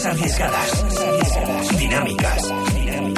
[0.00, 2.54] personas arriesgadas, dinámicas,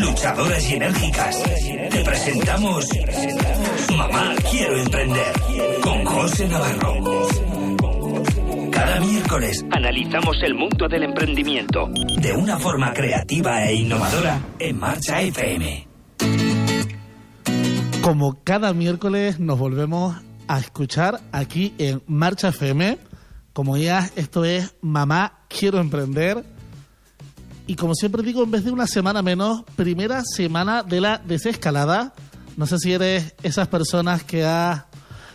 [0.00, 1.42] luchadoras y enérgicas.
[1.90, 2.88] Te presentamos
[3.96, 5.32] Mamá Quiero Emprender
[5.80, 7.28] con José Navarro.
[8.70, 11.88] Cada miércoles Analizamos el mundo del emprendimiento.
[12.20, 15.86] de una forma creativa e innovadora en Marcha FM.
[18.02, 20.16] Como cada miércoles nos volvemos
[20.48, 22.98] a escuchar aquí en Marcha FM.
[23.52, 26.51] Como ya esto es Mamá Quiero Emprender.
[27.66, 32.12] Y como siempre digo, en vez de una semana menos, primera semana de la desescalada.
[32.56, 34.84] No sé si eres esas personas que has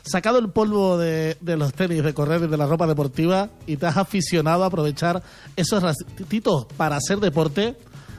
[0.03, 3.77] sacado el polvo de, de los tenis, de correr y de la ropa deportiva y
[3.77, 5.23] te has aficionado a aprovechar
[5.55, 7.75] esos ratitos para hacer deporte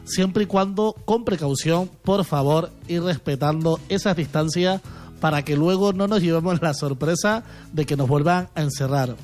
[0.08, 4.80] siempre y cuando con precaución, por favor, y respetando esas distancias
[5.20, 9.16] para que luego no nos llevemos la sorpresa de que nos vuelvan a encerrar.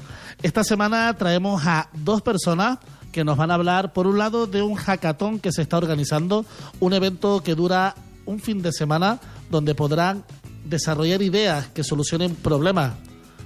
[0.42, 2.78] Esta semana traemos a dos personas
[3.14, 6.44] que nos van a hablar, por un lado, de un hackathon que se está organizando,
[6.80, 7.94] un evento que dura
[8.26, 9.20] un fin de semana
[9.52, 10.24] donde podrán
[10.64, 12.94] desarrollar ideas que solucionen problemas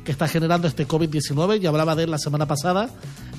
[0.07, 2.89] que está generando este COVID-19, ya hablaba de él la semana pasada.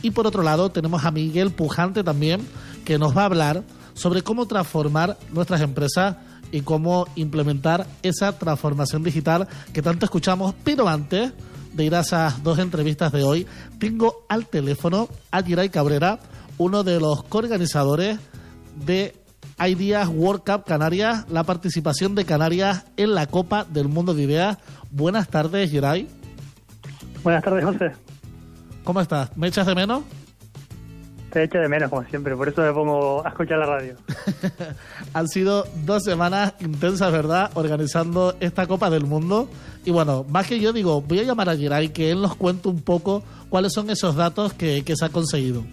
[0.03, 2.47] Y por otro lado, tenemos a Miguel Pujante también,
[2.86, 3.64] que nos va a hablar
[3.95, 6.17] sobre cómo transformar nuestras empresas
[6.52, 10.53] y cómo implementar esa transformación digital que tanto escuchamos.
[10.64, 11.33] Pero antes
[11.73, 13.48] de ir a esas dos entrevistas de hoy,
[13.80, 16.20] tengo al teléfono a Giray Cabrera,
[16.58, 18.20] uno de los coorganizadores
[18.86, 19.16] de
[19.59, 24.58] Ideas World Cup Canarias, la participación de Canarias en la Copa del Mundo de Ideas.
[24.92, 26.08] Buenas tardes, Giray.
[27.23, 27.92] Buenas tardes, José.
[28.83, 29.36] ¿Cómo estás?
[29.38, 30.04] ¿Me echas de menos?
[31.31, 33.95] Te echo de menos, como siempre, por eso me pongo a escuchar la radio.
[35.13, 37.52] Han sido dos semanas intensas, ¿verdad?
[37.53, 39.47] Organizando esta Copa del Mundo.
[39.86, 42.67] Y bueno, más que yo digo, voy a llamar a Giray que él nos cuente
[42.67, 45.63] un poco cuáles son esos datos que, que se ha conseguido.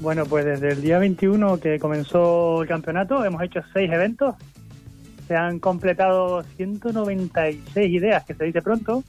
[0.00, 4.34] Bueno, pues desde el día 21 que comenzó el campeonato hemos hecho seis eventos.
[5.28, 9.04] Se han completado 196 ideas, que se dice pronto.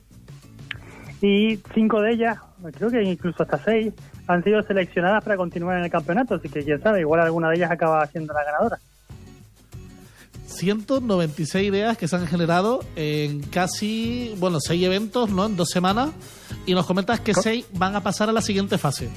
[1.20, 2.38] Y cinco de ellas,
[2.74, 3.94] creo que incluso hasta seis,
[4.28, 6.36] han sido seleccionadas para continuar en el campeonato.
[6.36, 8.80] Así que quién sabe, igual alguna de ellas acaba siendo la ganadora.
[10.48, 15.46] 196 ideas que se han generado en casi, bueno, seis eventos, ¿no?
[15.46, 16.12] En dos semanas.
[16.66, 19.10] Y nos comentas que seis van a pasar a la siguiente fase.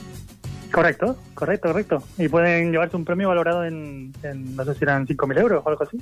[0.72, 2.03] Correcto, correcto, correcto.
[2.19, 5.69] Y pueden llevarse un premio valorado en, en no sé si eran 5.000 euros o
[5.69, 5.99] algo así.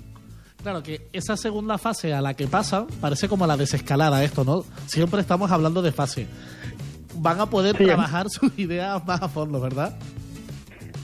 [0.63, 4.65] Claro que esa segunda fase a la que pasa parece como la desescalada esto, ¿no?
[4.87, 6.27] Siempre estamos hablando de fase.
[7.17, 7.85] Van a poder Sí.
[7.85, 9.95] trabajar sus ideas más a fondo, ¿verdad?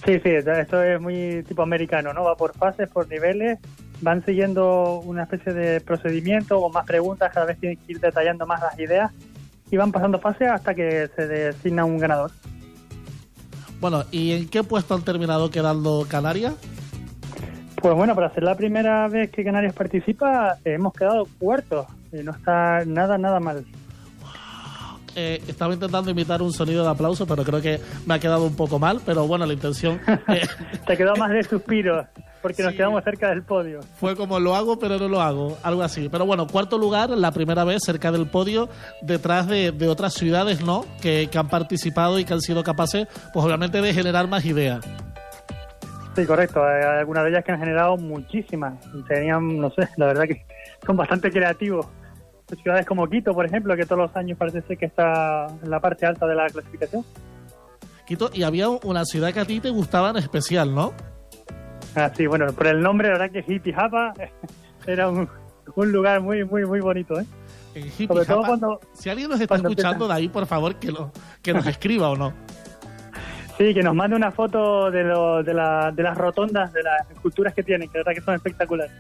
[0.05, 2.25] Sí, sí, esto es muy tipo americano, ¿no?
[2.25, 3.59] Va por fases, por niveles,
[4.01, 8.47] van siguiendo una especie de procedimiento o más preguntas, cada vez tienen que ir detallando
[8.47, 9.13] más las ideas
[9.71, 12.31] y van pasando fases hasta que se designa un ganador.
[13.79, 16.55] Bueno, ¿y en qué puesto han terminado quedando Canarias?
[17.81, 21.87] Pues bueno, para ser la primera vez que Canarias participa, hemos quedado cuartos.
[22.13, 23.65] y no está nada, nada mal.
[25.17, 28.57] Eh, estaba intentando imitar un sonido de aplauso, pero creo que me ha quedado un
[28.57, 29.01] poco mal.
[29.05, 30.47] Pero bueno, la intención eh,
[30.87, 32.07] Te quedó más de suspiros,
[32.43, 33.81] porque nos quedamos cerca del podio.
[33.99, 36.09] fue como lo hago, pero no lo hago, algo así.
[36.09, 38.69] Pero bueno, cuarto lugar, la primera vez cerca del podio,
[39.03, 40.85] detrás de, de otras ciudades, ¿no?
[41.03, 44.85] Que, que han participado y que han sido capaces, pues obviamente, de generar más ideas.
[46.17, 46.63] Sí, correcto.
[46.65, 48.75] Hay algunas de ellas que han generado muchísimas.
[49.07, 50.45] Tenían, no sé, la verdad que
[50.85, 51.87] son bastante creativos.
[52.57, 55.81] Ciudades como Quito, por ejemplo, que todos los años parece ser que está en la
[55.81, 57.05] parte alta de la clasificación.
[58.07, 60.93] Quito, y había una ciudad que a ti te gustaba en especial, ¿no?
[61.95, 64.13] Ah, sí, bueno, por el nombre, la verdad que Hippie Japa
[64.87, 65.29] era un,
[65.75, 67.25] un lugar muy, muy, muy bonito, ¿eh?
[67.75, 70.91] En Sobre todo cuando- Si alguien nos está escuchando empieza- de ahí, por favor, que,
[70.91, 72.33] lo, que nos escriba o no.
[73.59, 77.11] Sí, que nos mande una foto de, lo, de, la, de las rotondas, de las
[77.11, 78.91] esculturas que tienen, que la verdad que son espectaculares.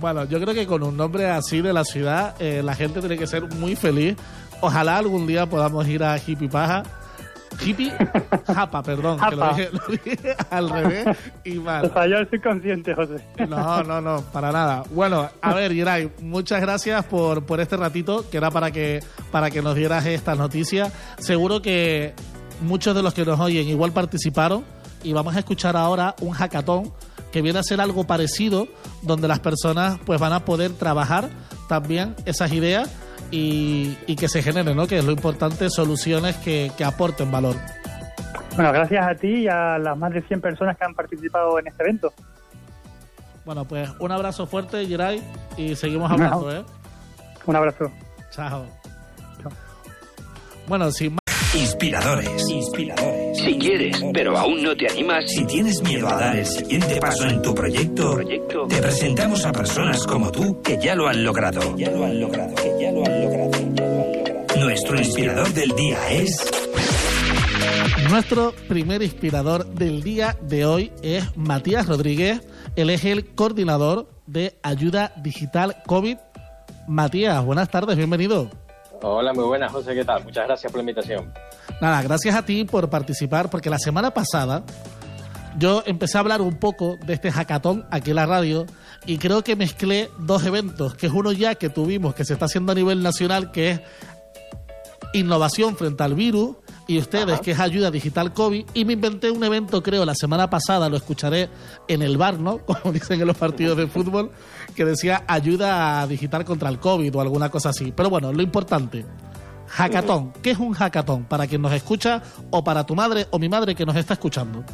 [0.00, 3.16] Bueno, yo creo que con un nombre así de la ciudad, eh, la gente tiene
[3.16, 4.16] que ser muy feliz.
[4.60, 6.82] Ojalá algún día podamos ir a Hippie Paja.
[7.64, 7.90] Hippie
[8.46, 9.56] Japa, perdón, que lo Japa.
[9.56, 11.06] dije, lo dije al revés
[11.44, 11.90] y mal.
[11.90, 13.24] falló el subconsciente, José.
[13.48, 14.82] No, no, no, para nada.
[14.90, 19.50] Bueno, a ver, Giray, muchas gracias por, por este ratito, que era para que, para
[19.50, 20.92] que nos dieras estas noticias.
[21.18, 22.12] Seguro que
[22.60, 24.64] muchos de los que nos oyen igual participaron
[25.02, 26.92] y vamos a escuchar ahora un hackathon
[27.32, 28.68] que viene a ser algo parecido,
[29.02, 31.28] donde las personas pues van a poder trabajar
[31.68, 32.90] también esas ideas
[33.30, 34.86] y, y que se generen, ¿no?
[34.86, 37.56] Que es lo importante, soluciones que, que aporten valor.
[38.54, 41.66] Bueno, gracias a ti y a las más de 100 personas que han participado en
[41.66, 42.12] este evento.
[43.44, 45.22] Bueno, pues un abrazo fuerte, Giray,
[45.56, 46.64] y seguimos hablando, ¿eh?
[47.44, 47.92] Un abrazo.
[48.30, 48.66] Chao.
[49.40, 49.52] Chao.
[50.66, 51.25] Bueno, sin más.
[51.56, 52.48] Inspiradores.
[52.50, 53.38] Inspiradores.
[53.38, 57.26] Si quieres, pero aún no te animas, Si tienes miedo a dar el siguiente paso
[57.26, 58.66] en tu proyecto, Proyecto.
[58.68, 61.76] te presentamos a personas como tú que ya lo han logrado.
[61.76, 62.54] ya lo han logrado.
[62.56, 63.50] Que ya lo han logrado.
[64.60, 66.44] Nuestro inspirador del día es
[68.10, 72.40] Nuestro primer inspirador del día de hoy es Matías Rodríguez.
[72.76, 76.16] Él es el coordinador de Ayuda Digital COVID.
[76.86, 78.50] Matías, buenas tardes, bienvenido.
[79.02, 80.24] Hola, muy buenas, José, ¿qué tal?
[80.24, 81.32] Muchas gracias por la invitación.
[81.80, 84.64] Nada, gracias a ti por participar, porque la semana pasada
[85.58, 88.66] yo empecé a hablar un poco de este hackathon aquí en la radio
[89.06, 92.46] y creo que mezclé dos eventos, que es uno ya que tuvimos, que se está
[92.46, 93.80] haciendo a nivel nacional, que es
[95.12, 97.42] innovación frente al virus, y ustedes, Ajá.
[97.42, 100.96] que es ayuda digital COVID, y me inventé un evento, creo, la semana pasada, lo
[100.96, 101.48] escucharé
[101.88, 102.58] en el bar, ¿no?
[102.66, 104.30] Como dicen en los partidos de fútbol,
[104.74, 107.92] que decía ayuda digital contra el COVID o alguna cosa así.
[107.92, 109.04] Pero bueno, lo importante,
[109.68, 110.32] hackathon.
[110.42, 111.24] ¿Qué es un hackathon?
[111.24, 114.64] Para quien nos escucha o para tu madre o mi madre que nos está escuchando.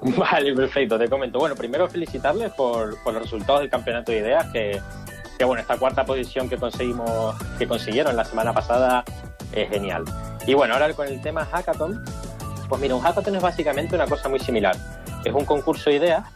[0.00, 1.38] Vale, perfecto, te comento.
[1.40, 4.80] Bueno, primero felicitarles por, por los resultados del campeonato de ideas, que,
[5.36, 9.04] que, bueno, esta cuarta posición que conseguimos, que consiguieron la semana pasada
[9.52, 10.04] es genial.
[10.46, 12.04] Y bueno, ahora con el tema hackathon,
[12.68, 14.76] pues mira, un hackathon es básicamente una cosa muy similar.
[15.24, 16.26] Es un concurso de ideas,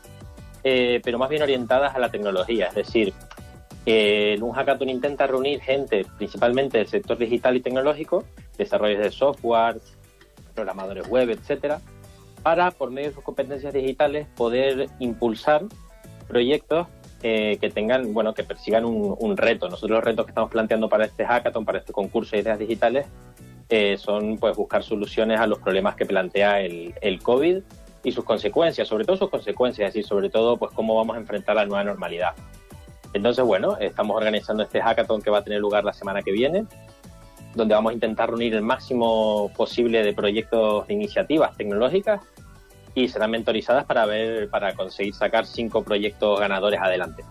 [0.64, 2.68] eh, pero más bien orientadas a la tecnología.
[2.68, 3.12] Es decir,
[3.86, 8.24] eh, un hackathon intenta reunir gente, principalmente del sector digital y tecnológico,
[8.56, 9.80] desarrollos de software,
[10.54, 11.80] programadores web, etcétera,
[12.42, 15.62] para, por medio de sus competencias digitales, poder impulsar
[16.28, 16.86] proyectos
[17.22, 19.68] eh, que tengan, bueno, que persigan un, un reto.
[19.68, 23.06] Nosotros los retos que estamos planteando para este hackathon, para este concurso de ideas digitales,
[23.68, 27.62] eh, son pues buscar soluciones a los problemas que plantea el, el COVID
[28.04, 31.56] y sus consecuencias, sobre todo sus consecuencias, y sobre todo pues cómo vamos a enfrentar
[31.56, 32.32] la nueva normalidad.
[33.14, 36.64] Entonces, bueno, estamos organizando este hackathon que va a tener lugar la semana que viene,
[37.54, 42.22] donde vamos a intentar reunir el máximo posible de proyectos de iniciativas tecnológicas
[42.94, 47.24] y serán mentorizadas para ver, para conseguir sacar cinco proyectos ganadores adelante.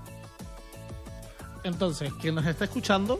[1.63, 3.19] Entonces, quien nos está escuchando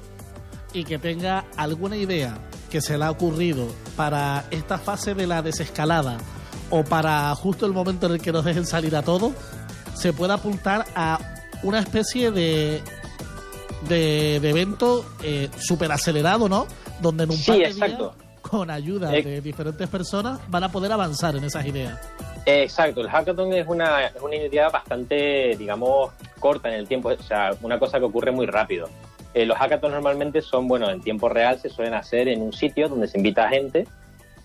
[0.74, 2.34] y que tenga alguna idea
[2.70, 6.18] que se le ha ocurrido para esta fase de la desescalada
[6.70, 9.34] o para justo el momento en el que nos dejen salir a todos,
[9.94, 11.20] se puede apuntar a
[11.64, 12.82] una especie de,
[13.88, 16.66] de, de evento eh, súper acelerado, ¿no?
[17.02, 18.16] Donde en un Sí, par de exacto.
[18.16, 19.22] días, con ayuda Eh.
[19.22, 22.00] de diferentes personas, van a poder avanzar en esas ideas.
[22.46, 27.24] Exacto, el hackathon es una, es una iniciativa bastante, digamos, corta en el tiempo, o
[27.24, 28.90] sea, una cosa que ocurre muy rápido.
[29.34, 32.90] Eh, los hackathons normalmente son, bueno, en tiempo real se suelen hacer en un sitio
[32.90, 33.88] donde se invita a gente,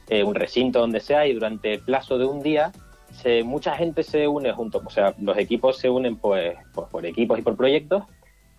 [0.09, 2.71] eh, un recinto donde sea, y durante el plazo de un día
[3.13, 7.07] se, mucha gente se une junto, o sea, los equipos se unen pues, pues por
[7.07, 8.05] equipos y por proyectos,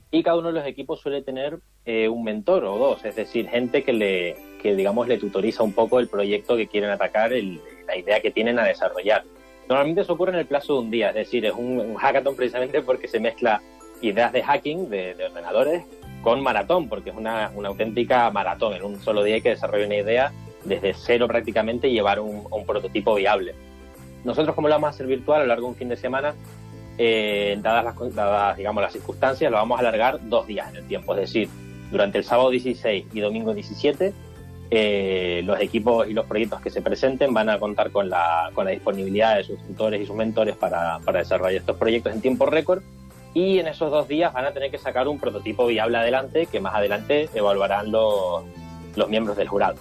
[0.10, 3.48] y cada uno de los equipos suele tener eh, un mentor o dos, es decir,
[3.50, 7.62] gente que le, que digamos le tutoriza un poco el proyecto que quieren atacar, el-
[7.88, 9.24] la idea que tienen a desarrollar.
[9.70, 12.36] Normalmente eso ocurre en el plazo de un día, es decir, es un, un hackathon
[12.36, 13.62] precisamente porque se mezcla
[14.02, 15.84] ideas de hacking de, de ordenadores
[16.22, 18.74] con maratón, porque es una, una auténtica maratón.
[18.74, 20.32] En un solo día hay que desarrollar una idea
[20.66, 23.56] desde cero prácticamente y llevar un, un prototipo viable.
[24.24, 26.34] Nosotros, como lo vamos a hacer virtual a lo largo de un fin de semana,
[26.98, 30.88] eh, dadas, las, dadas digamos, las circunstancias, lo vamos a alargar dos días en el
[30.88, 31.14] tiempo.
[31.14, 31.48] Es decir,
[31.92, 34.14] durante el sábado 16 y domingo 17,
[34.70, 38.66] eh, los equipos y los proyectos que se presenten van a contar con la, con
[38.66, 42.46] la disponibilidad de sus tutores y sus mentores para, para desarrollar estos proyectos en tiempo
[42.46, 42.82] récord.
[43.34, 46.60] Y en esos dos días van a tener que sacar un prototipo viable adelante que
[46.60, 48.44] más adelante evaluarán los,
[48.96, 49.76] los miembros del jurado.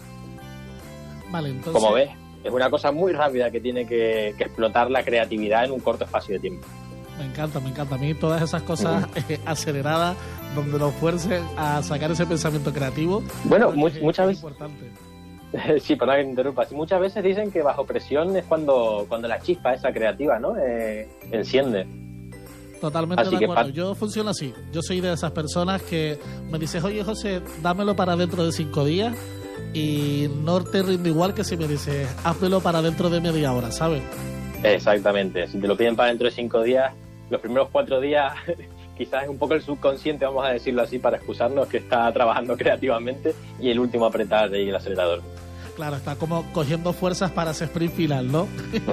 [1.31, 1.73] Vale, entonces.
[1.73, 2.11] Como ves,
[2.45, 6.05] es una cosa muy rápida que tiene que, que explotar la creatividad en un corto
[6.05, 6.67] espacio de tiempo.
[7.19, 7.95] Me encanta, me encanta.
[7.95, 10.17] A mí todas esas cosas eh, aceleradas,
[10.55, 13.23] donde nos fuercen a sacar ese pensamiento creativo.
[13.45, 14.91] Bueno, mu- es- muchas es veces- importante.
[15.81, 16.67] sí, perdón que te interrumpa.
[16.73, 20.55] Muchas veces dicen que bajo presión es cuando, cuando la chispa esa creativa, ¿no?
[20.59, 21.87] Eh, enciende.
[22.81, 23.71] Totalmente Así de acuerdo.
[23.71, 24.53] Yo funciono así.
[24.73, 26.19] Yo soy de esas personas que
[26.51, 29.17] me dices, oye José, dámelo para dentro de cinco días.
[29.73, 33.73] Y no te rindo igual que si me dices, házmelo para dentro de media hora,
[33.73, 34.03] ¿sabes?
[34.63, 35.47] Exactamente.
[35.49, 36.93] Si te lo piden para dentro de cinco días,
[37.31, 38.35] los primeros cuatro días
[38.97, 42.57] quizás es un poco el subconsciente, vamos a decirlo así, para excusarnos que está trabajando
[42.59, 45.23] creativamente y el último apretar ahí el acelerador.
[45.75, 48.49] Claro, está como cogiendo fuerzas para ese sprint final, ¿no?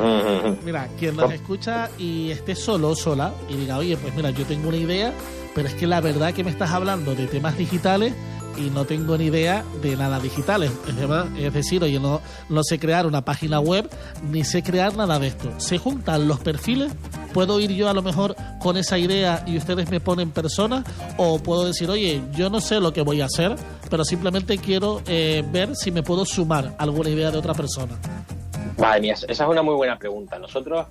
[0.66, 4.44] Mira, quien nos escucha y esté solo o sola y diga, oye, pues mira, yo
[4.46, 5.14] tengo una idea,
[5.56, 8.14] pero es que la verdad que me estás hablando de temas digitales
[8.58, 10.72] y no tengo ni idea de nada digitales.
[11.38, 13.90] Es decir, oye, no, no sé crear una página web
[14.30, 15.50] ni sé crear nada de esto.
[15.58, 16.94] Se juntan los perfiles,
[17.34, 20.86] puedo ir yo a lo mejor con esa idea y ustedes me ponen personas,
[21.18, 23.56] o puedo decir, oye, yo no sé lo que voy a hacer,
[23.90, 27.94] pero simplemente quiero eh, ver si me puedo sumar alguna idea de otra persona.
[28.78, 30.40] Vale, mía, esa es una muy buena pregunta.
[30.40, 30.88] Nosotros,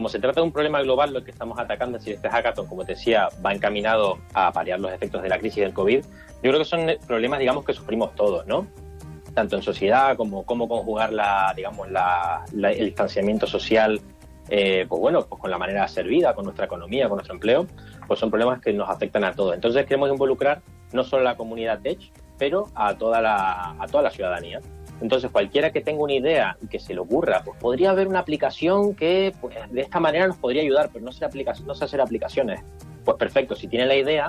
[0.00, 2.86] como se trata de un problema global, lo que estamos atacando, si este hackathon, como
[2.86, 6.58] te decía, va encaminado a paliar los efectos de la crisis del COVID, yo creo
[6.58, 8.66] que son problemas, digamos, que sufrimos todos, ¿no?
[9.34, 14.00] Tanto en sociedad como cómo conjugar la, digamos, la, el distanciamiento social,
[14.48, 17.66] eh, pues bueno, pues con la manera de vida, con nuestra economía, con nuestro empleo,
[18.06, 19.54] pues son problemas que nos afectan a todos.
[19.54, 20.62] Entonces queremos involucrar
[20.94, 21.98] no solo a la comunidad tech,
[22.38, 24.60] pero a toda la, a toda la ciudadanía.
[25.00, 28.18] Entonces, cualquiera que tenga una idea y que se le ocurra, pues podría haber una
[28.18, 31.26] aplicación que pues, de esta manera nos podría ayudar, pero no sé,
[31.64, 32.60] no sé hacer aplicaciones.
[33.04, 34.28] Pues perfecto, si tiene la idea,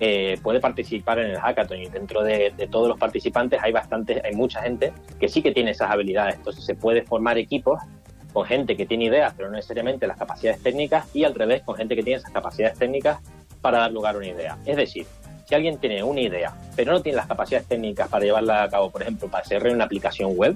[0.00, 4.32] eh, puede participar en el hackathon y dentro de, todos los participantes hay bastante, hay
[4.34, 6.36] mucha gente que sí que tiene esas habilidades.
[6.36, 7.80] Entonces se puede formar equipos
[8.32, 11.74] con gente que tiene ideas, pero no necesariamente las capacidades técnicas, y al revés, con
[11.76, 13.18] gente que tiene esas capacidades técnicas
[13.60, 14.58] para dar lugar a una idea.
[14.64, 15.06] Es decir,
[15.48, 18.90] si alguien tiene una idea, pero no tiene las capacidades técnicas para llevarla a cabo,
[18.90, 20.54] por ejemplo, para hacer una aplicación web,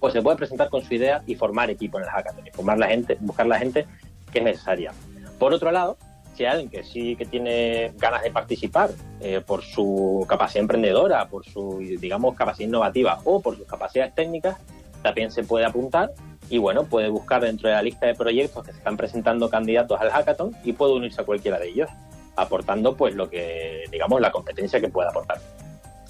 [0.00, 2.76] pues se puede presentar con su idea y formar equipo en el hackathon, y formar
[2.76, 3.86] la gente, buscar la gente
[4.32, 4.92] que es necesaria.
[5.38, 5.96] Por otro lado,
[6.34, 8.90] si hay alguien que sí que tiene ganas de participar
[9.20, 14.56] eh, por su capacidad emprendedora, por su, digamos, capacidad innovativa o por sus capacidades técnicas,
[15.02, 16.10] también se puede apuntar
[16.48, 20.00] y bueno, puede buscar dentro de la lista de proyectos que se están presentando candidatos
[20.00, 21.88] al hackathon y puede unirse a cualquiera de ellos
[22.36, 25.40] aportando pues lo que, digamos, la competencia que pueda aportar.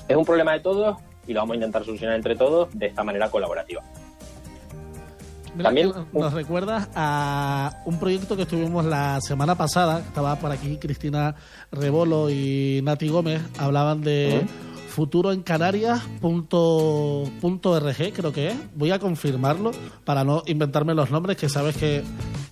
[0.08, 3.04] Es un problema de todos y lo vamos a intentar solucionar entre todos de esta
[3.04, 3.82] manera colaborativa.
[5.60, 11.34] También nos recuerdas a un proyecto que estuvimos la semana pasada, estaba por aquí Cristina
[11.72, 14.46] Rebolo y Nati Gómez, hablaban de
[14.90, 16.12] futuro en Canarias.org,
[18.12, 18.56] creo que es.
[18.74, 19.72] Voy a confirmarlo
[20.04, 22.02] para no inventarme los nombres, que sabes que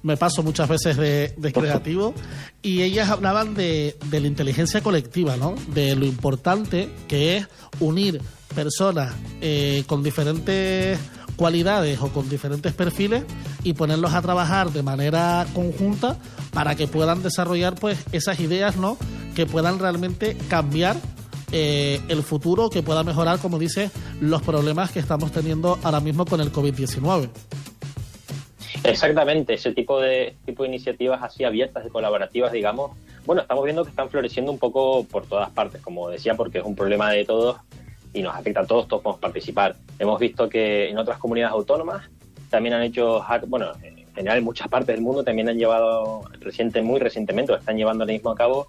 [0.03, 2.15] me paso muchas veces de, creativo.
[2.63, 5.55] Y ellas hablaban de, de, la inteligencia colectiva, ¿no?
[5.69, 7.49] De lo importante que es
[7.81, 8.21] unir
[8.55, 10.99] personas eh, con diferentes
[11.37, 13.23] cualidades o con diferentes perfiles
[13.63, 16.19] y ponerlos a trabajar de manera conjunta
[16.53, 18.99] para que puedan desarrollar pues esas ideas, ¿no?
[19.37, 20.97] Que puedan realmente cambiar
[21.53, 23.91] eh, el futuro que pueda mejorar, como dice,
[24.21, 27.31] los problemas que estamos teniendo ahora mismo con el COVID-19.
[28.85, 32.93] Exactamente, ese tipo de, tipo de iniciativas así abiertas y colaborativas, digamos,
[33.27, 36.65] bueno, estamos viendo que están floreciendo un poco por todas partes, como decía, porque es
[36.65, 37.57] un problema de todos
[38.15, 39.77] y nos afecta a todos, todos podemos participar.
[39.99, 42.09] Hemos visto que en otras comunidades autónomas
[42.49, 46.81] también han hecho, bueno, en general en muchas partes del mundo también han llevado reciente,
[46.81, 48.67] muy recientemente, o están llevando ahora mismo a cabo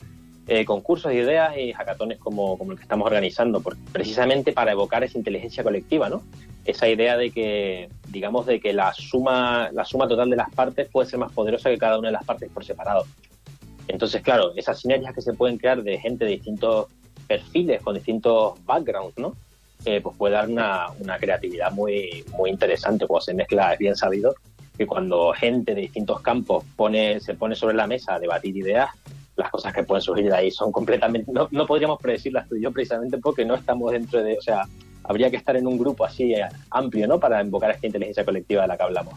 [0.51, 5.03] eh, concursos de ideas y hackatones como, como el que estamos organizando, precisamente para evocar
[5.03, 6.23] esa inteligencia colectiva, ¿no?
[6.65, 10.89] Esa idea de que, digamos, de que la suma, la suma total de las partes
[10.89, 13.05] puede ser más poderosa que cada una de las partes por separado.
[13.87, 16.87] Entonces, claro, esas sinergias que se pueden crear de gente de distintos
[17.27, 19.35] perfiles, con distintos backgrounds, ¿no?
[19.85, 23.95] Eh, pues puede dar una, una, creatividad muy, muy interesante cuando se mezcla, es bien
[23.95, 24.33] sabido
[24.75, 28.89] que cuando gente de distintos campos pone, se pone sobre la mesa a debatir ideas,
[29.39, 32.61] las cosas que pueden surgir de ahí son completamente, no, no podríamos predecirlas tú y
[32.61, 34.63] yo precisamente porque no estamos dentro de, o sea,
[35.03, 37.19] habría que estar en un grupo así eh, amplio, ¿no?
[37.19, 39.13] Para invocar esta inteligencia colectiva de la que hablamos.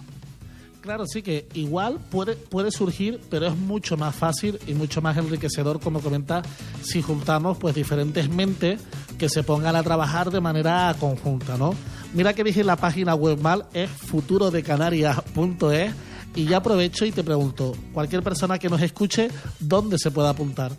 [0.81, 5.17] Claro, sí que igual puede, puede surgir, pero es mucho más fácil y mucho más
[5.17, 6.43] enriquecedor, como comenta,
[6.83, 8.85] si juntamos pues diferentes mentes
[9.17, 11.75] que se pongan a trabajar de manera conjunta, ¿no?
[12.15, 15.95] Mira que dije la página web mal, es futurodecanarias.es
[16.35, 19.29] y ya aprovecho y te pregunto, cualquier persona que nos escuche,
[19.61, 20.73] ¿dónde se puede apuntar?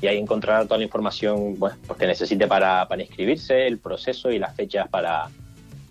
[0.00, 4.54] y ahí encontrará toda la información pues, que necesite para, inscribirse, el proceso y las
[4.54, 5.28] fechas para,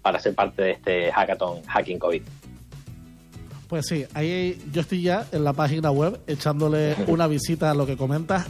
[0.02, 2.22] para ser parte de este hackathon Hacking COVID.
[3.68, 7.86] Pues sí, ahí yo estoy ya en la página web echándole una visita a lo
[7.86, 8.48] que comentas.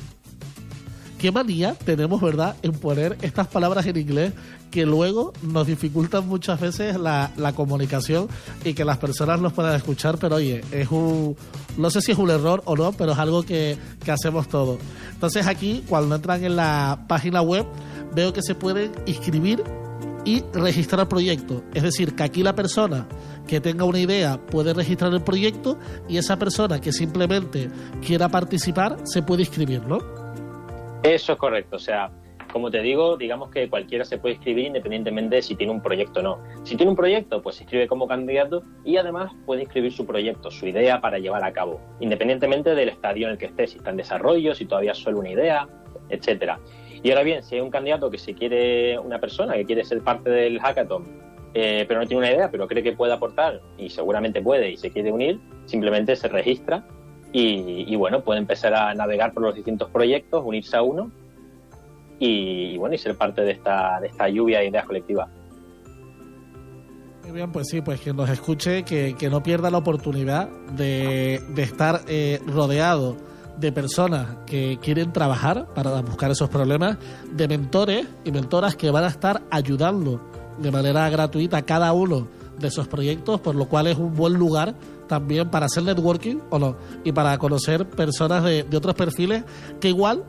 [1.17, 4.34] Qué manía tenemos, ¿verdad?, en poner estas palabras en inglés
[4.69, 8.27] que luego nos dificultan muchas veces la, comunicación
[8.65, 11.38] y que las personas nos puedan escuchar, pero oye, es un,
[11.77, 14.77] no sé si es un error o no, pero es algo que, que hacemos todos.
[15.13, 17.65] Entonces aquí, cuando entran en la página web,
[18.13, 19.63] veo que se pueden inscribir
[20.25, 21.63] y registrar proyecto.
[21.74, 23.07] Es decir, que aquí la persona
[23.48, 25.79] que tenga una idea puede registrar el proyecto
[26.10, 27.69] y esa persona que simplemente
[28.05, 30.25] quiera participar se puede inscribir, ¿no?
[31.05, 31.75] Eso es correcto.
[31.75, 32.12] O sea,
[32.51, 36.21] como te digo, digamos que cualquiera se puede inscribir independientemente de si tiene un proyecto
[36.21, 36.39] o no.
[36.63, 40.50] Si tiene un proyecto, pues se inscribe como candidato y además puede inscribir su proyecto,
[40.50, 43.91] su idea para llevar a cabo, independientemente del estadio en el que esté, si está
[43.91, 45.67] en desarrollo, si todavía es solo una idea,
[46.09, 46.59] etcétera.
[47.03, 50.01] Y ahora bien, si hay un candidato que se quiere, una persona que quiere ser
[50.01, 51.05] parte del hackathon,
[51.53, 54.77] eh, pero no tiene una idea, pero cree que puede aportar y seguramente puede y
[54.77, 56.83] se quiere unir, simplemente se registra
[57.38, 61.12] y, bueno, puede empezar a navegar por los distintos proyectos, unirse a uno
[62.18, 65.27] y, bueno, y ser parte de esta, de esta lluvia de ideas colectivas.
[67.24, 71.42] Muy bien, pues sí, pues que nos escuche, que, que no pierda la oportunidad de,
[71.50, 73.18] de estar eh, rodeado
[73.58, 76.98] de personas que quieren trabajar para buscar esos problemas,
[77.34, 80.22] de mentores y mentoras que van a estar ayudando
[80.58, 84.36] de manera gratuita a cada uno de esos proyectos, por lo cual es un buen
[84.36, 84.75] lugar
[85.07, 89.43] también para hacer networking o no, y para conocer personas de, de otros perfiles
[89.79, 90.24] que igual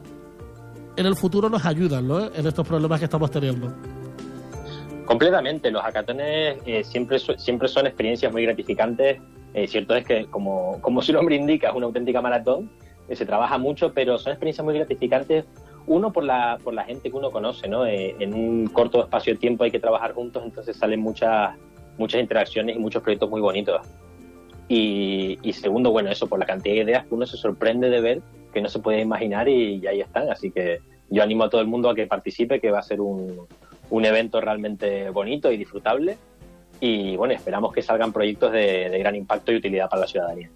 [0.97, 2.26] en el futuro nos ayudan ¿no?
[2.26, 3.73] en estos problemas que estamos teniendo.
[5.04, 9.21] Completamente, los hackatones eh, siempre, siempre son experiencias muy gratificantes.
[9.54, 12.71] Eh, cierto es que, como, como su nombre indica, es una auténtica maratón,
[13.09, 15.45] eh, se trabaja mucho, pero son experiencias muy gratificantes.
[15.87, 17.87] Uno, por la, por la gente que uno conoce, ¿no?
[17.87, 21.54] Eh, en un corto espacio de tiempo hay que trabajar juntos, entonces salen muchas,
[21.97, 23.80] muchas interacciones y muchos proyectos muy bonitos.
[24.69, 28.23] Y, segundo, bueno, eso, por la cantidad de ideas que uno se sorprende de ver
[28.53, 30.31] que no se puede imaginar y, y ahí están.
[30.31, 30.81] Así que
[31.11, 33.47] yo animo a todo el mundo a que participe, que va a ser un,
[33.91, 36.19] un evento realmente bonito y disfrutable.
[36.81, 40.51] Y bueno, esperamos que salgan proyectos de, de gran impacto y utilidad para la ciudadanía.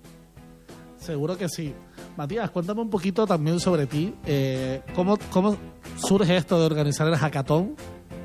[0.97, 1.73] Seguro que sí.
[2.17, 4.15] Matías, cuéntame un poquito también sobre ti.
[4.27, 5.57] Eh, ¿cómo, ¿Cómo
[5.97, 7.75] surge esto de organizar el hackathon?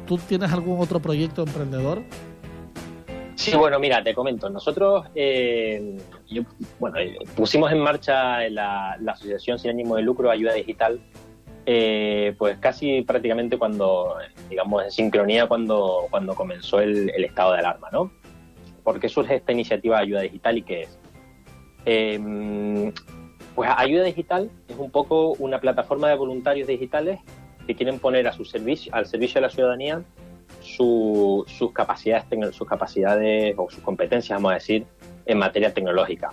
[0.05, 2.03] ¿Tú tienes algún otro proyecto emprendedor?
[3.35, 4.49] Sí, bueno, mira, te comento.
[4.49, 6.43] Nosotros eh, yo,
[6.79, 10.99] bueno, eh, pusimos en marcha la, la, Asociación Sin Ánimo de Lucro Ayuda Digital,
[11.65, 14.15] eh, pues casi prácticamente cuando,
[14.49, 18.11] digamos, en sincronía cuando, cuando comenzó el, estado de alarma, ¿no?
[18.83, 20.99] ¿Por qué surge esta iniciativa Ayuda Digital y qué es?
[21.85, 22.91] Eh,
[23.53, 27.19] pues Ayuda Digital es un poco una plataforma de voluntarios digitales
[27.65, 30.03] que quieren poner a su servicio, al servicio de la ciudadanía
[30.65, 32.25] su, sus capacidades,
[32.55, 34.85] sus capacidades o sus competencias, vamos a decir,
[35.25, 36.31] en materia tecnológica.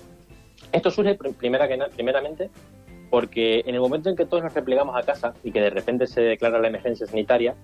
[0.73, 2.51] Esto surge primera que, primeramente
[3.11, 6.07] porque en el momento en que todos nos replegamos a casa y que de repente
[6.07, 7.55] se declara la emergencia sanitaria,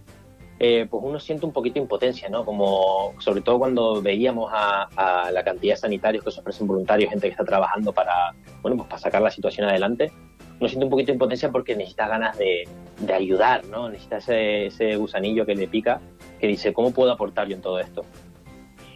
[0.59, 2.45] eh, pues uno siente un poquito de impotencia, ¿no?
[2.45, 7.09] Como sobre todo cuando veíamos a, a, la cantidad de sanitarios que se ofrecen voluntarios,
[7.09, 10.13] gente que está trabajando para, bueno, pues para sacar la situación adelante,
[10.61, 12.69] uno siente un poquito de impotencia porque necesita ganas de,
[12.99, 13.89] de ayudar, ¿no?
[13.89, 16.01] Necesita ese, ese gusanillo que le pica,
[16.41, 18.05] que dice, ¿cómo puedo aportar yo en todo esto?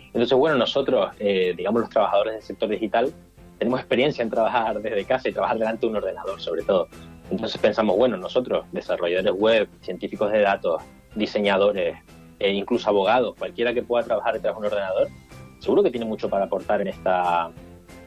[0.08, 3.12] Entonces, bueno, nosotros, eh, digamos los trabajadores del sector digital,
[3.58, 6.88] tenemos experiencia en trabajar desde casa y trabajar delante de un ordenador, sobre todo.
[7.30, 10.82] Entonces pensamos, bueno, nosotros, desarrolladores web, científicos de datos,
[11.14, 11.96] diseñadores,
[12.38, 15.08] e incluso abogados, cualquiera que pueda trabajar detrás de un ordenador,
[15.60, 17.50] seguro que tiene mucho para aportar en esta,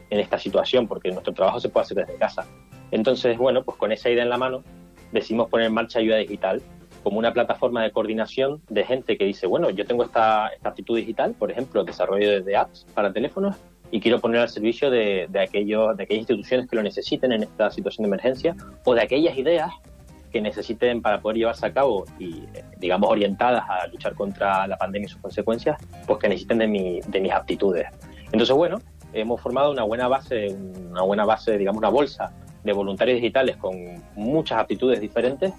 [0.09, 2.45] en esta situación, porque nuestro trabajo se puede hacer desde casa.
[2.91, 4.63] Entonces, bueno, pues con esa idea en la mano,
[5.11, 6.61] decidimos poner en marcha Ayuda Digital
[7.03, 10.97] como una plataforma de coordinación de gente que dice, bueno, yo tengo esta, esta aptitud
[10.97, 13.55] digital, por ejemplo, desarrollo de apps para teléfonos,
[13.91, 17.43] y quiero poner al servicio de, de, aquellos, de aquellas instituciones que lo necesiten en
[17.43, 19.71] esta situación de emergencia o de aquellas ideas
[20.31, 22.43] que necesiten para poder llevarse a cabo y,
[22.77, 27.21] digamos, orientadas a luchar contra la pandemia y sus consecuencias, pues que necesiten de, de
[27.21, 27.85] mis aptitudes.
[28.31, 28.79] Entonces, bueno,
[29.13, 30.47] hemos formado una buena base,
[30.89, 32.33] una buena base, digamos, una bolsa
[32.65, 35.53] de voluntarios digitales con muchas aptitudes diferentes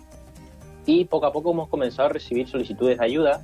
[0.85, 3.41] y poco a poco hemos comenzado a recibir solicitudes de ayuda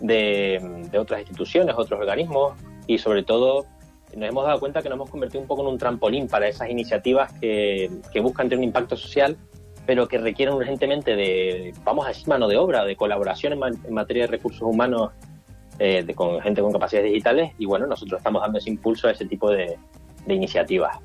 [0.00, 2.52] de, otras instituciones, otros organismos
[2.86, 3.66] y sobre todo
[4.14, 6.70] nos hemos dado cuenta que nos hemos convertido un poco en un trampolín para esas
[6.70, 9.36] iniciativas que, que buscan tener un impacto social
[9.86, 14.24] pero que requieren urgentemente de, vamos a decir, mano de obra, de colaboración en, materia
[14.24, 15.12] de recursos humanos
[15.78, 17.52] eh, de, con gente con capacidades digitales.
[17.56, 19.78] Y bueno, nosotros estamos dando ese impulso a ese tipo de
[20.26, 20.98] iniciativas.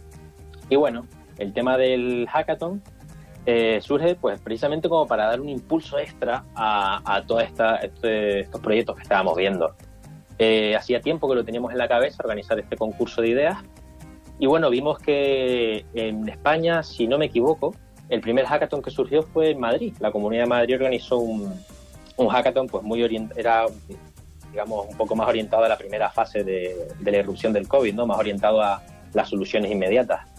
[0.68, 2.82] Y bueno, el tema del hackathon
[3.46, 8.62] eh, surge pues precisamente como para dar un impulso extra a, a todos este, estos
[8.62, 9.76] proyectos que estábamos viendo.
[10.40, 13.58] Eh, hacía tiempo que lo teníamos en la cabeza, organizar este concurso de ideas.
[14.40, 17.76] Y bueno, vimos que en España, si no me equivoco,
[18.10, 19.94] el primer hackathon que surgió fue en Madrid.
[20.00, 21.54] La Comunidad de Madrid organizó un,
[22.18, 23.66] un hackathon pues muy orientado, era
[24.52, 27.94] digamos un poco más orientado a la primera fase de, de, la irrupción del COVID,
[27.96, 28.06] ¿no?
[28.06, 28.82] más orientado a
[29.14, 30.33] las soluciones inmediatas.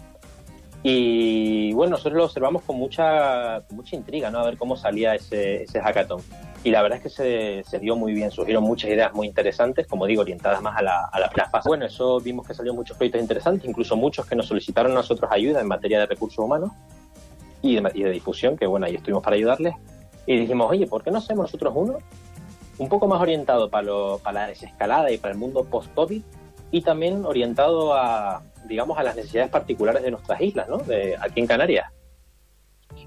[0.87, 4.41] Y bueno, nosotros lo observamos con mucha, con mucha intriga, ¿no?
[4.41, 6.21] A ver cómo salía ese, ese hackathon.
[6.63, 9.87] Y la verdad es que se, se, dio muy bien, surgieron muchas ideas muy interesantes,
[9.87, 11.71] como digo, orientadas más a la, a la fase.
[11.71, 15.31] Bueno, eso vimos que salieron muchos proyectos interesantes, incluso muchos que nos solicitaron a nosotros
[15.33, 16.71] ayuda en materia de recursos humanos
[17.63, 19.75] y de, y de, difusión, que bueno, ahí estuvimos para ayudarles.
[20.27, 21.97] Y dijimos, oye, ¿por qué no hacemos nosotros uno?
[22.77, 26.23] Un poco más orientado para, lo, para la desescalada y para el mundo post-COVID
[26.75, 30.79] y también orientado a, digamos, a las necesidades particulares de nuestras islas, ¿no?
[30.79, 31.87] De, aquí en Canarias.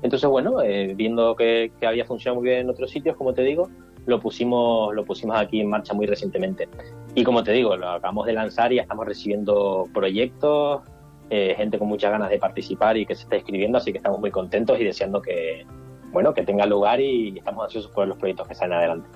[0.02, 3.42] Entonces, bueno, eh, viendo que, que, había funcionado muy bien en otros sitios, como te
[3.42, 3.70] digo,
[4.06, 6.70] lo pusimos, lo pusimos aquí en marcha muy recientemente.
[7.14, 10.84] Y como te digo, lo acabamos de lanzar y estamos recibiendo proyectos,
[11.30, 14.22] eh, gente con muchas ganas de participar y que se está escribiendo, así que estamos
[14.22, 15.66] muy contentos y deseando que,
[16.14, 19.10] bueno, que tenga lugar y estamos ansiosos por los proyectos que salen adelante.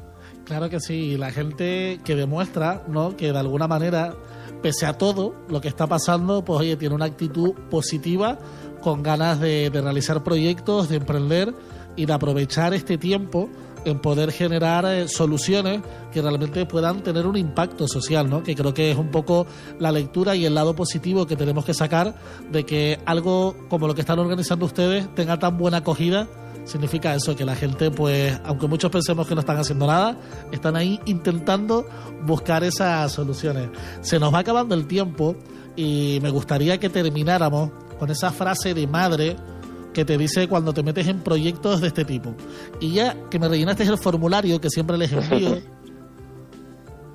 [0.46, 3.16] Claro que sí, la gente que demuestra, ¿no?
[3.16, 4.14] Que de alguna manera,
[4.62, 8.38] pese a todo lo que está pasando, pues oye, tiene una actitud positiva,
[8.82, 11.54] con ganas de, de realizar proyectos, de emprender
[11.96, 13.50] y de aprovechar este tiempo
[13.86, 18.44] en poder generar eh, soluciones que realmente puedan tener un impacto social, ¿no?
[18.44, 19.48] Que creo que es un poco
[19.80, 22.16] la lectura y el lado positivo que tenemos que sacar
[22.52, 26.28] de que algo como lo que están organizando ustedes tenga tan buena acogida
[26.64, 30.18] significa eso, que la gente, pues, aunque muchos pensemos que no están haciendo nada,
[30.52, 31.86] están ahí intentando
[32.24, 33.70] buscar esas soluciones.
[34.02, 35.36] Se nos va acabando el tiempo
[35.76, 39.36] y me gustaría que termináramos con esa frase de madre
[39.94, 42.36] que te dice cuando te metes en proyectos de este tipo.
[42.80, 45.62] Y ya que me rellenaste el formulario que siempre les envío,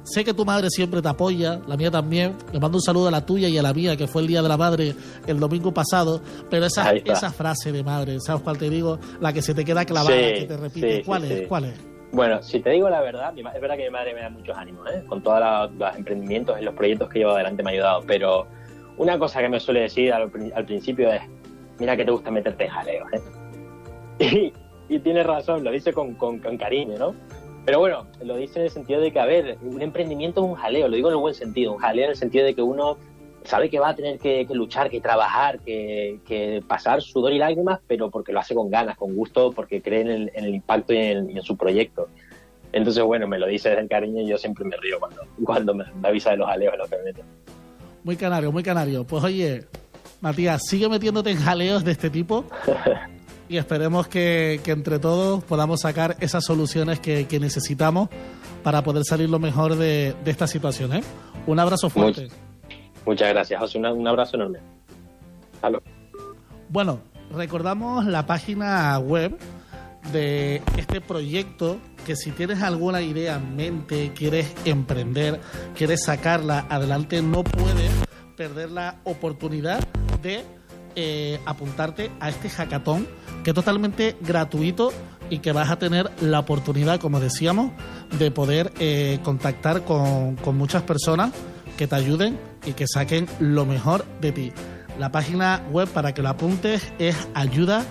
[0.06, 2.34] sé que tu madre siempre te apoya, la mía también.
[2.52, 4.40] Le mando un saludo a la tuya y a la mía, que fue el Día
[4.42, 4.94] de la Madre
[5.26, 6.20] el domingo pasado.
[6.48, 8.98] Pero esa, esa frase de madre, ¿sabes cuál te digo?
[9.20, 10.96] La que se te queda clavada, sí, que te repite.
[10.96, 11.48] sí, ¿Cuál sí, es?
[11.48, 11.74] ¿Cuál es?
[12.12, 14.56] Bueno, si te digo la verdad, mi es verdad que mi madre me da muchos
[14.56, 15.02] ánimos, ¿eh?
[15.08, 18.46] con todos los emprendimientos y los proyectos que llevo adelante me ha ayudado, pero
[18.96, 21.20] una cosa que me suele decir al, pri- al principio es,
[21.78, 23.20] mira que te gusta meterte en jaleos, ¿eh?
[24.88, 27.14] Y, y tiene razón, lo dice con, con- con cariño, ¿no?
[27.66, 30.54] Pero bueno, lo dice en el sentido de que, a ver, un emprendimiento es un
[30.54, 32.96] jaleo, lo digo en el buen sentido, un jaleo en el sentido de que uno
[33.42, 37.38] sabe que va a tener que, que luchar, que trabajar, que, que pasar sudor y
[37.38, 40.54] lágrimas, pero porque lo hace con ganas, con gusto, porque cree en el, en el
[40.54, 42.08] impacto y en, y en su proyecto.
[42.72, 45.74] Entonces, bueno, me lo dice desde el cariño y yo siempre me río cuando, cuando
[45.74, 47.22] me, me avisa de los jaleos en los que me meto.
[48.04, 49.02] Muy canario, muy canario.
[49.02, 49.64] Pues oye,
[50.20, 52.44] Matías, sigue metiéndote en jaleos de este tipo
[53.48, 58.08] y esperemos que, que entre todos podamos sacar esas soluciones que, que necesitamos
[58.62, 60.92] para poder salir lo mejor de, de esta situación.
[60.94, 61.02] ¿eh?
[61.46, 62.26] Un abrazo fuerte.
[62.26, 62.32] Much-
[63.06, 63.78] Muchas gracias, José.
[63.78, 64.58] Una- un abrazo enorme.
[65.62, 65.82] Luego.
[66.68, 67.00] Bueno,
[67.32, 69.38] recordamos la página web
[70.12, 75.40] de este proyecto que si tienes alguna idea en mente, quieres emprender,
[75.76, 77.90] quieres sacarla adelante, no puedes
[78.36, 79.80] perder la oportunidad
[80.22, 80.44] de
[80.94, 83.06] eh, apuntarte a este hackathon
[83.46, 84.92] que es totalmente gratuito
[85.30, 87.70] y que vas a tener la oportunidad, como decíamos,
[88.18, 91.30] de poder eh, contactar con, con muchas personas
[91.78, 94.52] que te ayuden y que saquen lo mejor de ti.
[94.98, 97.84] La página web para que lo apuntes es ayuda,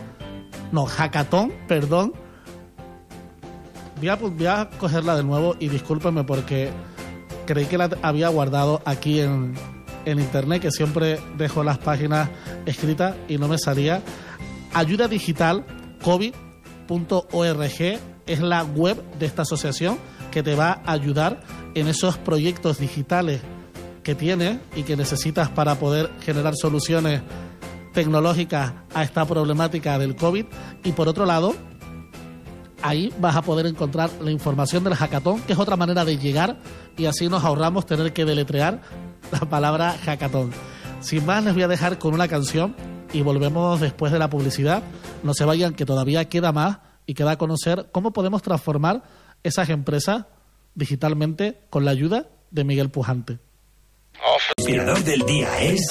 [0.74, 2.12] no, hackathon, perdón.
[4.02, 4.10] Voy
[4.48, 6.70] a, cogerla de nuevo y discúlpenme porque
[7.46, 9.54] creí que la había guardado aquí en,
[10.04, 12.30] en internet, que siempre dejo las páginas
[12.66, 14.02] escritas y no me salía.
[14.76, 15.66] Ayuda digital
[16.04, 17.82] covid.org
[18.28, 19.98] es la web de esta asociación
[20.32, 21.40] que te va a ayudar
[21.76, 23.40] en esos proyectos digitales
[24.04, 27.22] que tienes y que necesitas para poder generar soluciones
[27.94, 30.46] tecnológicas a esta problemática del COVID.
[30.84, 31.56] Y por otro lado,
[32.82, 36.58] ahí vas a poder encontrar la información del hackathon, que es otra manera de llegar
[36.98, 38.82] y así nos ahorramos tener que deletrear
[39.32, 40.52] la palabra hackathon.
[41.00, 42.76] Sin más, les voy a dejar con una canción
[43.14, 44.84] y volvemos después de la publicidad.
[45.24, 49.04] No se vayan, que todavía queda más y queda a conocer cómo podemos transformar
[49.44, 50.26] esas empresas
[50.74, 53.40] digitalmente con la ayuda de Miguel Pujante.
[54.58, 55.82] Inspirador del día es.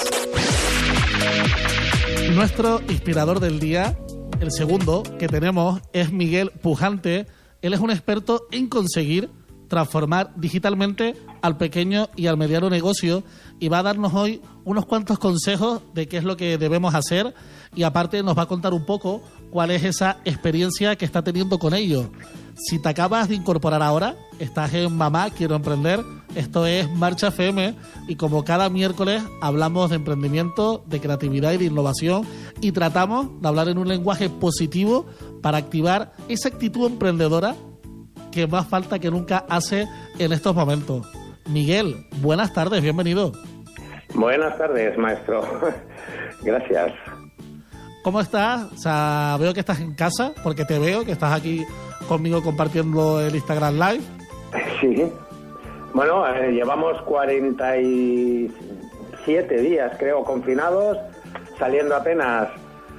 [2.33, 3.97] Nuestro inspirador del día,
[4.41, 7.27] el segundo que tenemos, es Miguel Pujante.
[7.63, 9.31] Él es un experto en conseguir
[9.69, 13.25] transformar digitalmente al pequeño y al mediano negocio
[13.65, 17.33] y va a darnos hoy unos cuantos consejos de qué es lo que debemos hacer
[17.75, 21.59] y aparte nos va a contar un poco cuál es esa experiencia que está teniendo
[21.59, 22.11] con ello.
[22.57, 27.75] Si te acabas de incorporar ahora, estás en Mamá, quiero emprender, esto es Marcha FM
[28.07, 32.27] y como cada miércoles hablamos de emprendimiento, de creatividad y de innovación
[32.61, 35.07] y tratamos de hablar en un lenguaje positivo
[35.41, 37.57] para activar esa actitud emprendedora
[38.31, 41.07] que más falta que nunca hace en estos momentos.
[41.47, 43.33] Miguel, buenas tardes, bienvenido.
[44.15, 45.43] Buenas tardes, maestro.
[46.43, 46.93] Gracias.
[48.03, 48.73] ¿Cómo estás?
[48.73, 51.65] O sea, veo que estás en casa, porque te veo que estás aquí
[52.09, 54.03] conmigo compartiendo el Instagram Live.
[54.81, 55.13] Sí.
[55.95, 60.97] Bueno, eh, llevamos 47 días, creo, confinados,
[61.59, 62.49] saliendo apenas,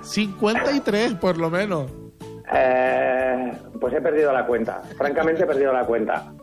[0.06, 1.92] 53 por lo menos.
[2.54, 4.82] Eh, pues he perdido la cuenta.
[4.98, 6.34] Francamente he perdido la cuenta.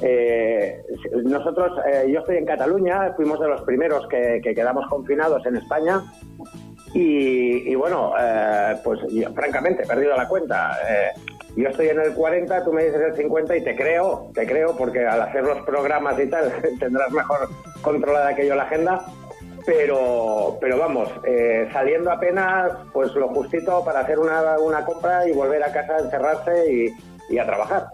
[0.00, 0.82] Eh,
[1.24, 5.56] nosotros, eh, yo estoy en Cataluña, fuimos de los primeros que, que quedamos confinados en
[5.56, 6.02] España
[6.94, 10.78] y, y bueno, eh, pues yo, francamente he perdido la cuenta.
[10.88, 11.20] Eh,
[11.56, 14.76] yo estoy en el 40, tú me dices el 50 y te creo, te creo
[14.76, 17.48] porque al hacer los programas y tal tendrás mejor
[17.82, 19.04] controlada que yo la agenda.
[19.68, 25.32] Pero, pero vamos, eh, saliendo apenas, pues lo justito para hacer una, una compra y
[25.32, 27.88] volver a casa, encerrarse y, y a trabajar.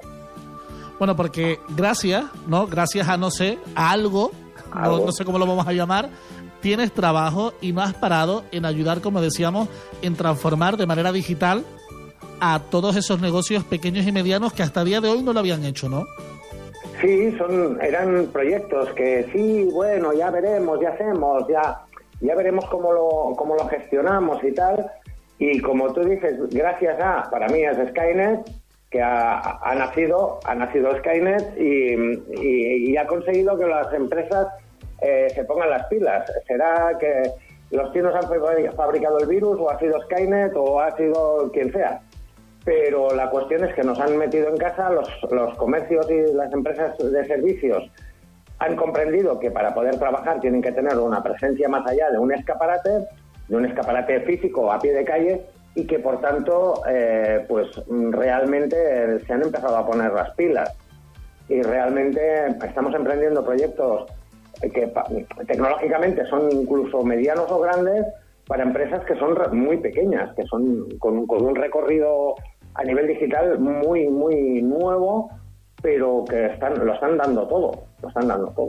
[1.00, 2.68] Bueno, porque gracias, ¿no?
[2.68, 4.30] Gracias a no sé, a algo,
[4.72, 6.10] no, no sé cómo lo vamos a llamar,
[6.60, 9.68] tienes trabajo y no has parado en ayudar, como decíamos,
[10.00, 11.64] en transformar de manera digital
[12.38, 15.40] a todos esos negocios pequeños y medianos que hasta el día de hoy no lo
[15.40, 16.06] habían hecho, ¿no?
[17.04, 21.80] Sí, son, eran proyectos que sí, bueno, ya veremos, ya hacemos, ya,
[22.20, 24.90] ya veremos cómo lo, cómo lo gestionamos y tal.
[25.38, 28.40] Y como tú dices, gracias a, para mí es Skynet,
[28.90, 31.94] que ha, ha nacido, ha nacido Skynet y,
[32.40, 34.46] y- y ha conseguido que las empresas
[35.02, 36.24] eh, se pongan las pilas.
[36.46, 37.30] ¿Será que
[37.70, 41.70] los chinos han fabri- fabricado el virus o ha sido Skynet o ha sido quien
[41.72, 42.00] sea?
[42.64, 46.52] Pero la cuestión es que nos han metido en casa los, los comercios y las
[46.52, 47.90] empresas de servicios
[48.58, 52.32] han comprendido que para poder trabajar tienen que tener una presencia más allá de un
[52.32, 53.06] escaparate,
[53.48, 55.42] de un escaparate físico a pie de calle
[55.74, 57.68] y que por tanto eh, pues
[58.10, 60.72] realmente se han empezado a poner las pilas.
[61.48, 64.06] Y realmente estamos emprendiendo proyectos
[64.62, 64.90] que
[65.46, 68.06] tecnológicamente son incluso medianos o grandes
[68.46, 72.34] para empresas que son muy pequeñas, que son con, con un recorrido
[72.74, 75.30] a nivel digital muy, muy nuevo,
[75.82, 78.68] pero que están, lo están dando todo, lo están dando todo.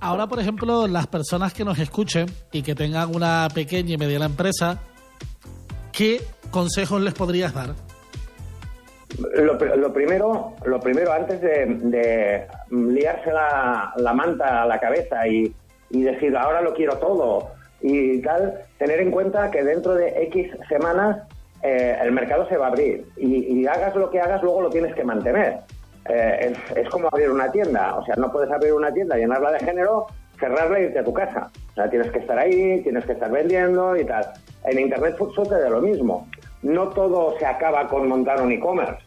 [0.00, 4.26] Ahora, por ejemplo, las personas que nos escuchen y que tengan una pequeña y mediana
[4.26, 4.80] empresa,
[5.92, 7.74] ¿qué consejos les podrías dar?
[9.34, 15.26] Lo, lo primero, lo primero antes de, de liarse la, la manta a la cabeza
[15.28, 15.54] y,
[15.90, 17.50] y decir ahora lo quiero todo
[17.82, 21.26] y tal, tener en cuenta que dentro de X semanas
[21.62, 24.70] eh, el mercado se va a abrir y, y hagas lo que hagas luego lo
[24.70, 25.60] tienes que mantener.
[26.08, 29.60] Eh, es, como abrir una tienda, o sea, no puedes abrir una tienda, llenarla de
[29.60, 30.06] género,
[30.38, 31.50] cerrarla e irte a tu casa.
[31.72, 34.26] O sea, tienes que estar ahí, tienes que estar vendiendo y tal.
[34.64, 36.26] En Internet sucede lo mismo.
[36.62, 39.02] No todo se acaba con montar un e-commerce.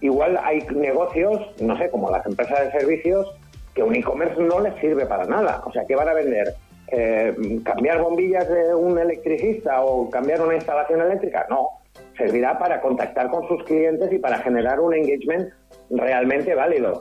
[0.00, 3.34] Igual hay negocios, no sé, como las empresas de servicios,
[3.74, 5.62] que un e-commerce no les sirve para nada.
[5.64, 6.54] O sea, ¿qué van a vender?
[6.88, 11.46] Eh, ¿Cambiar bombillas de un electricista o cambiar una instalación eléctrica?
[11.50, 11.68] No.
[12.18, 15.50] Servirá para contactar con sus clientes y para generar un engagement
[15.90, 17.00] realmente válido.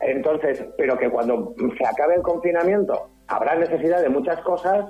[0.00, 4.84] Entonces, pero que cuando se acabe el confinamiento habrá necesidad de muchas cosas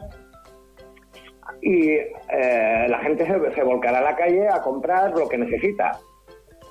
[1.62, 5.98] y eh, la gente se, se volcará a la calle a comprar lo que necesita.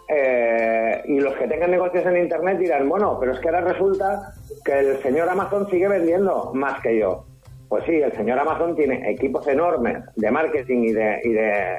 [0.07, 4.33] Eh, y los que tengan negocios en Internet dirán, bueno, pero es que ahora resulta
[4.63, 7.25] que el señor Amazon sigue vendiendo más que yo.
[7.67, 11.77] Pues sí, el señor Amazon tiene equipos enormes de marketing y de, y de,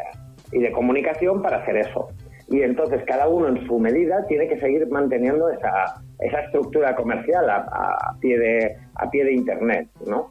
[0.52, 2.08] y de comunicación para hacer eso.
[2.48, 7.48] Y entonces cada uno en su medida tiene que seguir manteniendo esa, esa estructura comercial
[7.50, 10.30] a, a pie de, a pie de Internet, ¿no?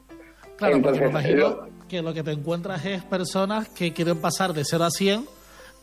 [0.57, 4.17] Claro, porque me Entonces, imagino lo- que lo que te encuentras es personas que quieren
[4.19, 5.25] pasar de 0 a 100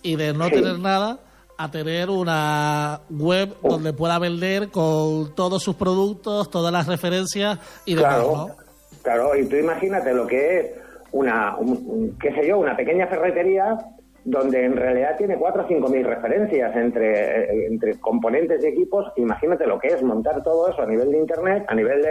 [0.03, 0.53] y de no Sí.
[0.55, 1.19] tener nada
[1.59, 7.95] a tener una web donde pueda vender con todos sus productos, todas las referencias y
[7.95, 8.57] demás, Claro, ¿no?
[9.03, 10.67] claro, y tú imagínate lo que es
[11.13, 13.79] una, un- un- qué sé yo, una pequeña ferretería
[14.25, 19.13] donde en realidad tiene 4 o 5 mil referencias entre, entre componentes y equipos.
[19.17, 22.03] Imagínate lo que es montar todo eso a nivel de Internet, a nivel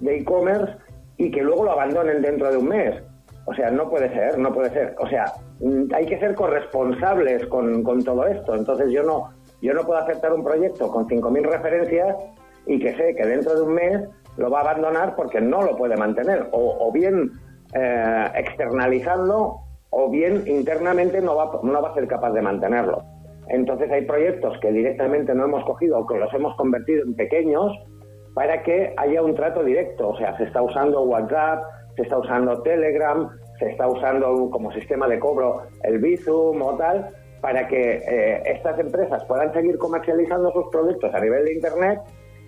[0.00, 0.72] de e-commerce
[1.18, 3.02] y que luego lo abandonen dentro de un mes.
[3.46, 4.94] O sea, no puede ser, no puede ser.
[4.98, 8.54] O sea, mm, hay que ser corresponsables con, con todo esto.
[8.54, 9.30] Entonces yo no,
[9.62, 12.16] yo no puedo aceptar un proyecto con 5.000 referencias
[12.66, 14.02] y que sé que dentro de un mes
[14.36, 16.48] lo va a abandonar porque no lo puede mantener.
[16.50, 17.30] O, o bien
[17.72, 19.60] eh, externalizando
[19.98, 23.02] o bien internamente no va, no va a ser capaz de mantenerlo.
[23.48, 27.72] Entonces hay proyectos que directamente no hemos cogido o que los hemos convertido en pequeños
[28.34, 30.10] para que haya un trato directo.
[30.10, 31.64] O sea, se está usando WhatsApp,
[31.96, 37.08] se está usando Telegram, se está usando como sistema de cobro el Bizum o tal,
[37.40, 42.00] para que eh, estas empresas puedan seguir comercializando sus productos a nivel de Internet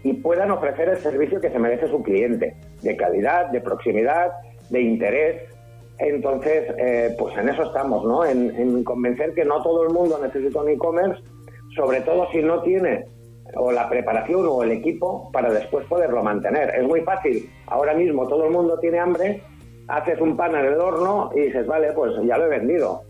[0.02, 4.32] y puedan ofrecer el servicio que se merece su cliente, de calidad, de proximidad,
[4.68, 5.57] de interés.
[5.98, 8.24] Entonces, eh, pues en eso estamos, ¿no?
[8.24, 11.22] En, en convencer que no todo el mundo necesita un e-commerce,
[11.74, 13.04] sobre todo si no tiene
[13.56, 16.74] o la preparación o el equipo para después poderlo mantener.
[16.74, 17.50] Es muy fácil.
[17.66, 19.42] Ahora mismo todo el mundo tiene hambre,
[19.88, 23.02] haces un pan en el horno y dices, vale, pues ya lo he vendido.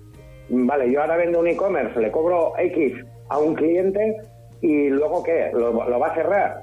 [0.49, 2.95] Vale, yo ahora vendo un e-commerce, le cobro X
[3.29, 4.17] a un cliente
[4.63, 6.63] y luego qué, lo, lo va a cerrar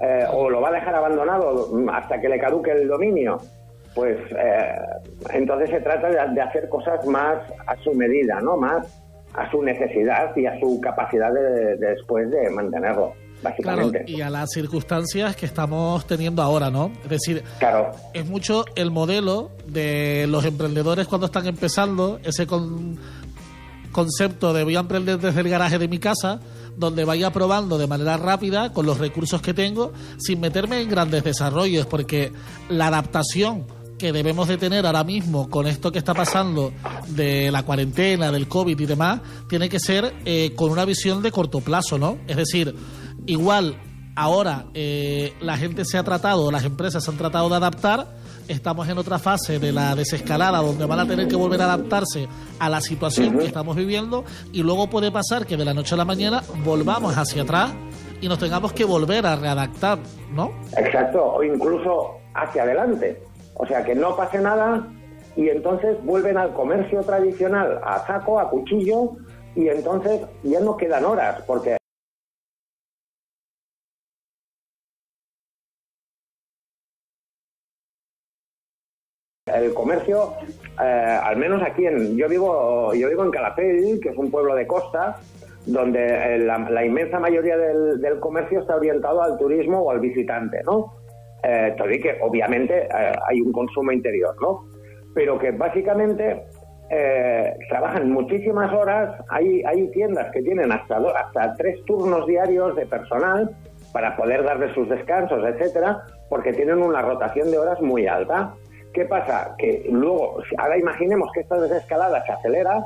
[0.00, 3.38] eh, o lo va a dejar abandonado hasta que le caduque el dominio.
[3.98, 4.74] Pues eh,
[5.34, 8.56] entonces se trata de, de hacer cosas más a su medida, ¿no?
[8.56, 8.86] Más
[9.34, 13.12] a su necesidad y a su capacidad de, de después de mantenerlo.
[13.42, 14.04] Claro, Básicamente.
[14.06, 16.92] y a las circunstancias que estamos teniendo ahora, ¿no?
[17.02, 22.96] Es decir, Claro, es mucho el modelo de los emprendedores cuando están empezando, ese con-
[23.90, 26.38] concepto de voy a emprender desde el garaje de mi casa,
[26.76, 31.24] donde vaya probando de manera rápida con los recursos que tengo, sin meterme en grandes
[31.24, 32.30] desarrollos, porque
[32.68, 33.66] la adaptación
[33.98, 36.72] que debemos de tener ahora mismo con esto que está pasando
[37.08, 41.32] de la cuarentena, del COVID y demás, tiene que ser eh, con una visión de
[41.32, 42.18] corto plazo, ¿no?
[42.26, 42.74] Es decir,
[43.26, 43.76] igual
[44.14, 48.06] ahora eh, la gente se ha tratado, las empresas se han tratado de adaptar,
[48.48, 52.26] estamos en otra fase de la desescalada donde van a tener que volver a adaptarse
[52.58, 55.98] a la situación que estamos viviendo y luego puede pasar que de la noche a
[55.98, 57.72] la mañana volvamos hacia atrás
[58.20, 59.98] y nos tengamos que volver a readaptar,
[60.32, 60.50] ¿no?
[60.76, 63.27] exacto, o incluso hacia adelante.
[63.58, 64.86] O sea, que no pase nada
[65.36, 69.16] y entonces vuelven al comercio tradicional, a saco, a cuchillo,
[69.54, 71.76] y entonces ya no quedan horas, porque
[79.46, 80.34] el comercio,
[80.80, 84.54] eh, al menos aquí en, yo vivo, yo vivo en Calafell, que es un pueblo
[84.54, 85.18] de costa,
[85.66, 90.62] donde eh, la, inmensa mayoría del, del comercio está orientado al turismo o al visitante,
[90.64, 90.94] ¿no?
[91.42, 94.64] Eh, todavía que obviamente eh, hay un consumo interior, ¿no?
[95.14, 96.44] Pero que básicamente
[96.90, 102.86] eh, trabajan muchísimas horas, hay, hay tiendas que tienen hasta, hasta tres turnos diarios de
[102.86, 103.50] personal
[103.92, 108.54] para poder darle sus descansos, etcétera, porque tienen una rotación de horas muy alta.
[108.92, 109.54] ¿Qué pasa?
[109.58, 112.84] Que luego, ahora imaginemos que esta desescalada se acelera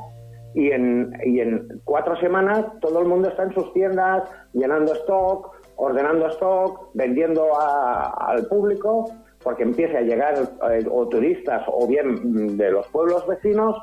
[0.55, 5.53] y en, y en cuatro semanas todo el mundo está en sus tiendas llenando stock,
[5.77, 9.07] ordenando stock, vendiendo a- al público,
[9.43, 10.35] porque empiece a llegar
[10.71, 13.77] eh, o turistas o bien mm, de los pueblos vecinos,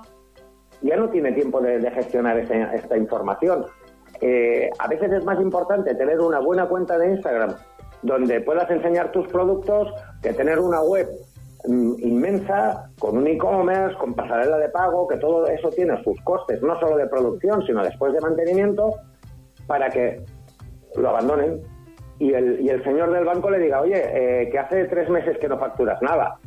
[0.81, 3.65] ya no tiene tiempo de, gestionar ese- esta información.
[4.21, 7.55] Eh, a veces es más importante tener una buena cuenta de Instagram
[8.01, 11.07] donde puedas enseñar tus productos que tener una web
[11.67, 16.61] mm, inmensa con un e-commerce, con pasarela de pago, que todo eso tiene sus costes,
[16.61, 18.95] no solo de producción, sino después de mantenimiento,
[19.67, 20.23] para que
[20.95, 21.61] lo abandonen
[22.19, 24.01] y el, y el señor del banco le diga, oye,
[24.43, 26.37] eh, que hace tres meses que no facturas nada.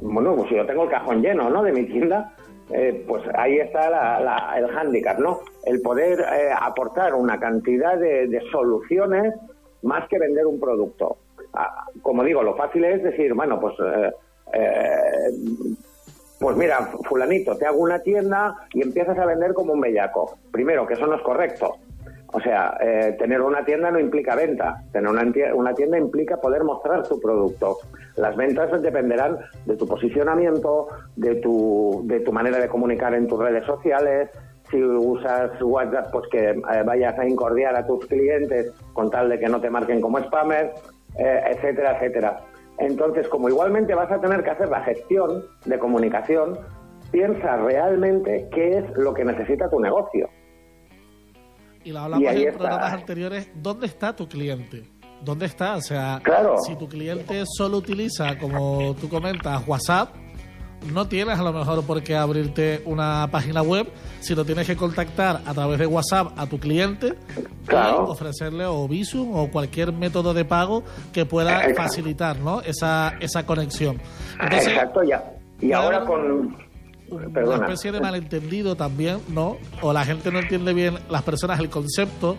[0.00, 1.62] Bueno, pues yo tengo el cajón lleno, ¿no?
[1.62, 2.32] De mi tienda,
[2.70, 5.40] eh, pues ahí está la- el hándicap, ¿no?
[5.64, 9.34] El poder eh, aportar una cantidad de, de soluciones
[9.82, 11.18] más que vender un producto.
[11.54, 14.10] Ah, como digo, lo fácil es decir, bueno, pues eh,
[14.54, 15.76] eh,
[16.40, 20.38] pues mira, fulanito, te hago una tienda y empiezas a vender como un bellaco.
[20.50, 21.76] Primero, que eso no es correcto.
[22.34, 24.82] O sea, eh, tener una tienda no implica venta.
[24.90, 27.78] Tener una, tienda implica poder mostrar tu producto.
[28.16, 33.38] Las ventas dependerán de tu posicionamiento, de tu, de tu manera de comunicar en tus
[33.38, 34.30] redes sociales.
[34.70, 39.38] Si usas WhatsApp, pues que eh, vayas a incordiar a tus clientes con tal de
[39.38, 40.72] que no te marquen como spammer,
[41.18, 42.40] eh, etcétera, etcétera.
[42.78, 46.58] Entonces, como igualmente vas a tener que hacer la gestión de comunicación,
[47.10, 50.30] piensa realmente qué es lo que necesita tu negocio.
[51.84, 54.84] Y lo hablamos Y en programas anteriores, ¿dónde está tu cliente?
[55.22, 55.76] ¿Dónde está?
[55.76, 56.56] O sea, Claro.
[56.66, 60.14] si tu cliente solo utiliza, como tú comentas, WhatsApp,
[60.92, 63.88] no tienes a lo mejor por qué abrirte una página web,
[64.20, 67.14] sino tienes que contactar a través de WhatsApp a tu cliente
[67.66, 68.06] Claro.
[68.08, 71.82] y ofrecerle o Visum o cualquier método de pago que pueda Exacto.
[71.82, 72.60] facilitar ¿no?
[72.62, 74.00] esa, esa conexión.
[74.40, 75.22] Entonces, Exacto, ya.
[75.60, 76.08] Y ahora haber
[77.16, 77.24] con...
[77.24, 77.64] una Perdona.
[77.66, 79.56] especie de malentendido también, ¿no?
[79.80, 82.36] O la gente no entiende bien, las personas, el concepto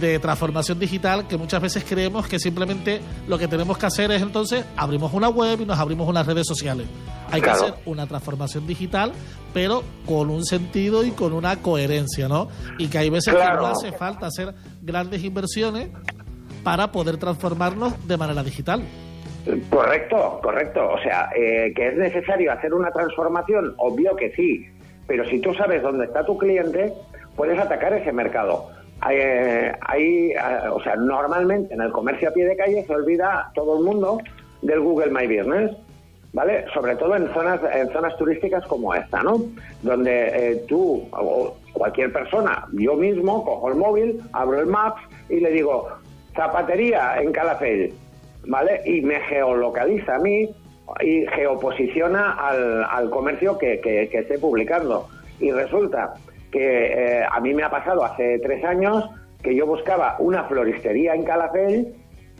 [0.00, 4.22] de transformación digital, que muchas veces creemos que simplemente lo que tenemos que hacer es
[4.22, 6.86] entonces abrimos una web y nos abrimos unas redes sociales.
[7.30, 7.58] Hay Claro.
[7.58, 9.12] que hacer una transformación digital,
[9.52, 12.48] pero con un sentido y con una coherencia, ¿no?
[12.78, 15.90] Y que hay veces que no hace falta hacer grandes inversiones
[16.64, 18.82] para poder transformarnos de manera digital.
[19.68, 20.90] Correcto, correcto.
[20.92, 24.66] O sea, eh, que es necesario hacer una transformación, obvio que sí.
[25.06, 26.92] Pero si tú sabes dónde está tu cliente,
[27.36, 28.70] puedes atacar ese mercado.
[29.10, 33.50] Eh, hay, eh, o sea, normalmente en el comercio a pie de calle se olvida
[33.54, 34.18] todo el mundo
[34.62, 35.72] del Google My Business,
[36.32, 36.64] ¿vale?
[36.72, 39.42] Sobre todo en zonas, en zonas turísticas como esta, ¿no?
[39.82, 45.40] Donde eh, tú o cualquier persona, yo mismo, cojo el móvil, abro el Maps y
[45.40, 45.88] le digo,
[46.34, 47.92] zapatería en Calafell,
[48.46, 48.80] ¿vale?
[48.84, 50.48] Y me geolocaliza a mí
[51.00, 55.08] y geoposiciona al, al comercio que, que, que esté publicando.
[55.40, 56.14] Y resulta
[56.52, 59.10] que eh, a mí me ha pasado hace tres años
[59.42, 61.94] que yo buscaba una floristería en Calafell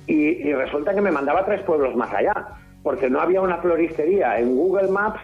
[0.07, 2.35] y, y resulta que me mandaba tres pueblos más allá,
[2.83, 5.21] porque no había una floristería en Google Maps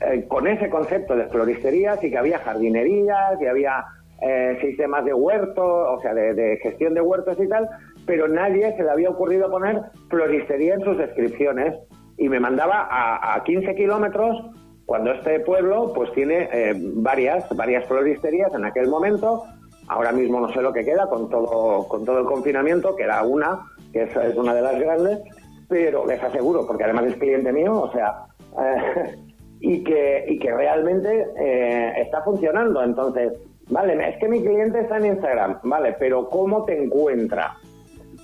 [0.00, 3.84] eh, con ese concepto de floristerías y que había jardinerías, que había
[4.20, 7.68] eh, sistemas de huerto, o sea, de gestión de huertos y tal,
[8.08, 11.76] pero nadie se le había ocurrido poner floristería en sus descripciones.
[12.16, 14.42] Y me mandaba a, a 15 kilómetros
[14.88, 19.44] cuando este pueblo pues tiene eh, varias varias floristerías en aquel momento.
[19.86, 23.22] Ahora mismo no sé lo que queda con todo con todo el confinamiento que era
[23.22, 25.20] una que es, es una de las grandes
[25.68, 28.24] pero les aseguro porque además es cliente mío o sea
[28.64, 29.14] eh,
[29.60, 32.82] y que y que realmente eh, está funcionando.
[32.82, 33.34] Entonces
[33.68, 37.58] vale es que mi cliente está en Instagram vale pero cómo te encuentra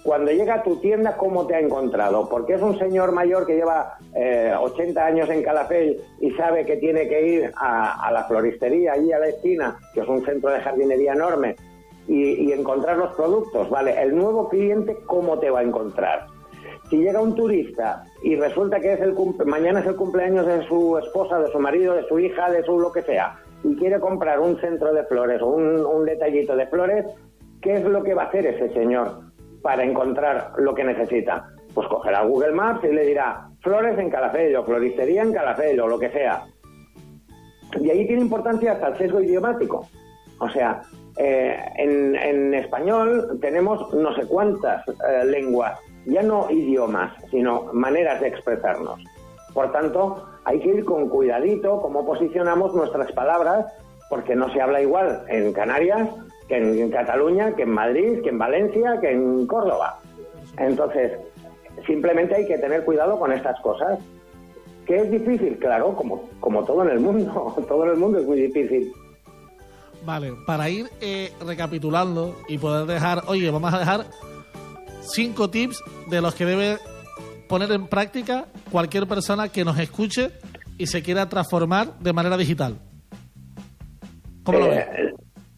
[0.05, 2.29] cuando llega a tu tienda, ¿cómo te ha encontrado?
[2.29, 6.77] Porque es un señor mayor que lleva eh, 80 años en Calafell y sabe que
[6.77, 10.61] tiene que ir a, la floristería, allí a la esquina, que es un centro de
[10.61, 11.57] jardinería enorme,
[12.07, 13.99] y, encontrar los productos, ¿vale?
[13.99, 16.27] El nuevo cliente, ¿cómo te va a encontrar?
[16.91, 20.99] Si llega un turista y resulta que es el mañana es el cumpleaños de su
[20.99, 24.39] esposa, de su marido, de su hija, de su lo que sea, y quiere comprar
[24.39, 27.07] un centro de flores o un detallito de flores,
[27.63, 29.34] ¿qué es lo que va a hacer ese señor?
[29.65, 31.49] Para encontrar lo que necesita?
[31.73, 35.89] Pues cogerá Google Maps y le dirá flores en Calafell o floristería en Calafell o
[35.89, 36.45] lo que sea.
[37.81, 39.89] Y ahí tiene importancia hasta el sesgo idiomático.
[40.39, 40.83] O sea,
[41.17, 48.21] eh, en, en, español tenemos no sé cuántas eh, lenguas, ya no idiomas, sino maneras
[48.21, 49.03] de expresarnos.
[49.55, 53.65] Por tanto, hay que ir con cuidadito cómo posicionamos nuestras palabras,
[54.11, 56.07] porque no se habla igual en Canarias
[56.49, 59.99] que en Cataluña, que en Madrid, que en Valencia, que en Córdoba.
[60.59, 61.13] Entonces,
[61.87, 63.99] simplemente hay que tener cuidado con estas cosas.
[64.87, 65.59] ¿Que es difícil?
[65.59, 67.55] Claro, como, como todo en el mundo.
[67.69, 68.93] todo en el mundo es muy difícil.
[70.05, 74.05] Vale, para ir eh, recapitulando y poder dejar, oye, vamos a dejar
[75.01, 76.77] cinco tips de los que debe
[77.49, 80.31] poner en práctica cualquier persona que nos escuche
[80.77, 82.77] y se quiera transformar de manera digital.
[84.45, 85.14] ¿Cómo lo ves?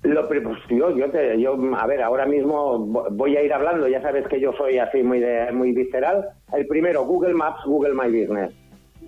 [0.07, 4.00] Lo, pues yo, yo, te, yo, a ver, ahora mismo voy a ir hablando, ya
[4.00, 6.28] sabes que yo soy así muy de, muy visceral.
[6.52, 8.54] El primero, Google Maps, Google My Business.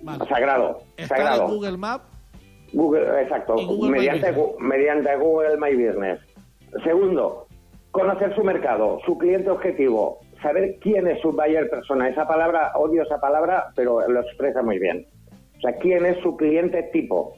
[0.03, 0.25] Vale.
[0.27, 1.43] Sagrado, Está sagrado.
[1.45, 2.05] en Google Maps.
[2.73, 6.19] Google, exacto, Google mediante, mediante Google My Business.
[6.83, 7.47] Segundo,
[7.91, 12.09] conocer su mercado, su cliente objetivo, saber quién es su buyer persona.
[12.09, 15.05] Esa palabra, odio esa palabra, pero lo expresa muy bien.
[15.57, 17.33] O sea, quién es su cliente tipo.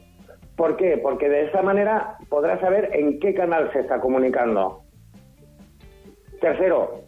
[0.56, 0.98] ¿Por qué?
[0.98, 4.82] Porque de esa manera podrás saber en qué canal se está comunicando.
[6.40, 7.00] Tercero,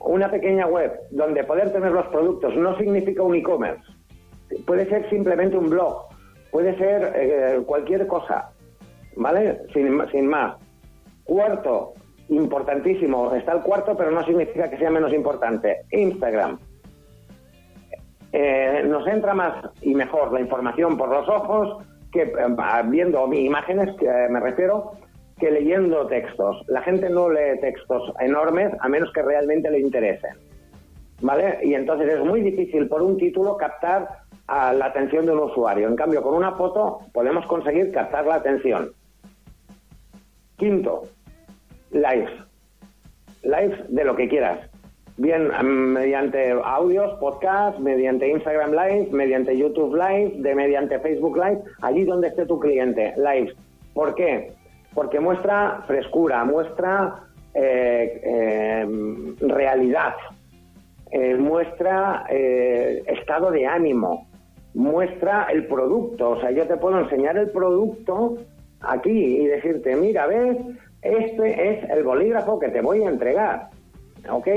[0.00, 3.82] una pequeña web donde poder tener los productos no significa un e-commerce.
[4.66, 6.08] Puede ser simplemente un blog,
[6.50, 8.50] puede ser eh, cualquier cosa,
[9.16, 9.60] ¿vale?
[9.72, 10.56] Sin, sin más.
[11.24, 11.94] Cuarto,
[12.28, 15.82] importantísimo, está el cuarto, pero no significa que sea menos importante.
[15.90, 16.58] Instagram.
[18.32, 22.32] Eh, nos entra más y mejor la información por los ojos que eh,
[22.86, 24.92] viendo imágenes, que eh, me refiero,
[25.38, 26.64] que leyendo textos.
[26.68, 30.36] La gente no lee textos enormes a menos que realmente le interesen.
[31.22, 31.58] ¿Vale?
[31.62, 34.08] Y entonces es muy difícil por un título captar
[34.46, 35.88] a la atención de un usuario.
[35.88, 38.92] En cambio, con una foto podemos conseguir captar la atención.
[40.56, 41.02] Quinto,
[41.90, 42.30] lives.
[43.42, 44.69] Lives de lo que quieras.
[45.20, 45.50] Bien
[45.92, 52.28] mediante audios, podcast, mediante Instagram Live, mediante YouTube Live, de mediante Facebook Live, allí donde
[52.28, 53.52] esté tu cliente, live.
[53.92, 54.54] ¿Por qué?
[54.94, 57.16] Porque muestra frescura, muestra
[57.52, 60.14] eh, eh, realidad,
[61.10, 64.26] eh, muestra estado de ánimo,
[64.72, 66.30] muestra el producto.
[66.30, 68.38] O sea, yo te puedo enseñar el producto
[68.80, 70.56] aquí y decirte, mira, ves,
[71.02, 73.68] este es el bolígrafo que te voy a entregar.
[74.28, 74.48] ¿Ok?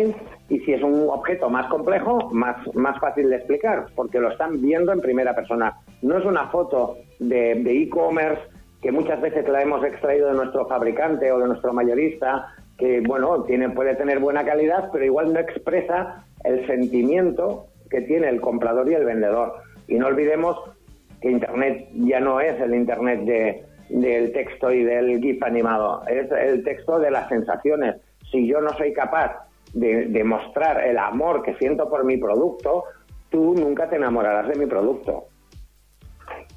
[0.50, 4.62] Y si es un objeto más complejo, más, más fácil de explicar, porque lo están
[4.62, 5.78] viendo en primera persona.
[6.02, 8.42] No es una foto de e-commerce
[8.84, 13.44] que muchas veces la hemos extraído de nuestro fabricante o de nuestro mayorista, que bueno,
[13.44, 18.92] tiene, puede tener buena calidad, pero igual no expresa el sentimiento que tiene el comprador
[18.92, 19.54] y el vendedor.
[19.88, 20.58] Y no olvidemos
[21.22, 26.30] que Internet ya no es el Internet de, del texto y del GIF animado, es
[26.32, 27.96] el texto de las sensaciones.
[28.32, 32.84] Si yo no soy capaz de, de, mostrar el amor que siento por mi producto,
[33.30, 35.26] tú nunca te enamorarás de mi producto.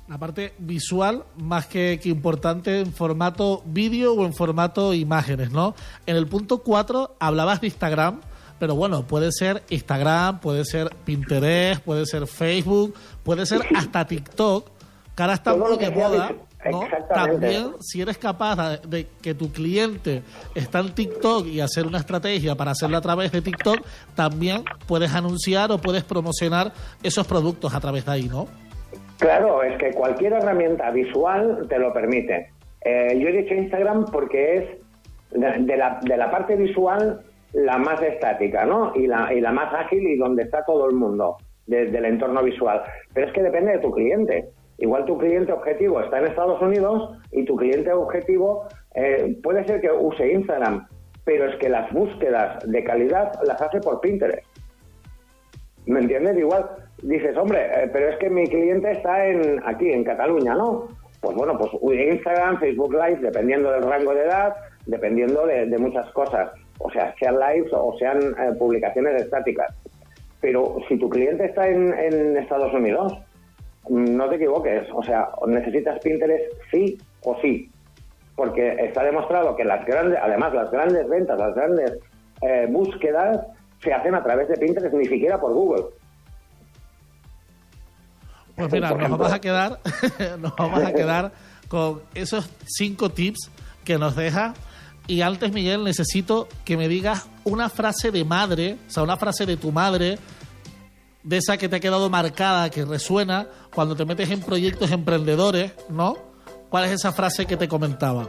[0.09, 5.75] La parte visual, más que, que importante, en formato vídeo o en formato imágenes, ¿no?
[6.07, 8.21] En el punto 4 hablabas de Instagram,
[8.59, 12.95] pero bueno, puede ser Instagram, puede ser Pinterest, puede ser Facebook,
[13.25, 14.71] puede ser hasta TikTok,
[15.17, 16.35] que ahora está Todo muy lo que de sea.
[17.09, 20.23] También, si eres capaz de, de que tu cliente
[20.55, 23.79] está en TikTok y hacer una estrategia para hacerlo a través de TikTok,
[24.15, 28.49] también puedes anunciar o puedes promocionar esos productos a través de ahí, ¿no?
[29.19, 32.51] Claro, es que cualquier herramienta visual te lo permite.
[32.83, 34.65] Eh, yo he dicho Instagram porque es
[35.31, 37.21] de, de la, de la parte visual
[37.53, 38.93] la más estática, ¿no?
[38.95, 41.37] Y la, y la más ágil y donde está todo el mundo
[41.67, 42.83] de- del entorno visual.
[43.15, 44.51] Pero es que depende de tu cliente.
[44.79, 49.81] Igual tu cliente objetivo está en Estados Unidos y tu cliente objetivo eh, puede ser
[49.81, 50.87] que use Instagram,
[51.25, 54.47] pero es que las búsquedas de calidad las hace por Pinterest.
[55.87, 56.37] ¿Me entiendes?
[56.37, 56.69] Igual
[57.03, 60.89] dices, hombre, eh, pero es que mi cliente está en aquí, en Cataluña, ¿no?
[61.21, 64.55] Pues bueno, pues Instagram, Facebook Live, dependiendo del rango de edad,
[64.87, 66.51] dependiendo de, muchas cosas.
[66.79, 69.75] O sea, sean lives o sean eh, publicaciones estáticas.
[70.41, 73.15] Pero si tu cliente está en, en Estados Unidos,
[73.89, 74.89] no te equivoques.
[74.95, 77.71] O sea, necesitas Pinterest sí o sí.
[78.35, 81.99] Porque está demostrado que las grandes, además las grandes ventas, las grandes
[82.43, 83.47] eh, búsquedas
[83.83, 85.85] se hacen a través de Pinterest, ni siquiera por Google.
[88.57, 89.79] Pues mira, nos vamos a quedar,
[90.41, 91.33] nos vamos a quedar
[91.69, 93.51] con esos cinco tips
[93.85, 94.55] que nos deja.
[95.07, 99.47] Y antes, Miguel, necesito que me digas una frase de madre, o sea, una frase
[99.47, 100.19] de tu madre,
[101.27, 105.75] de esa que te ha quedado marcada, que resuena cuando te metes en proyectos emprendedores,
[105.91, 106.15] ¿no?
[106.71, 108.29] ¿Cuál es esa frase que te comentaba?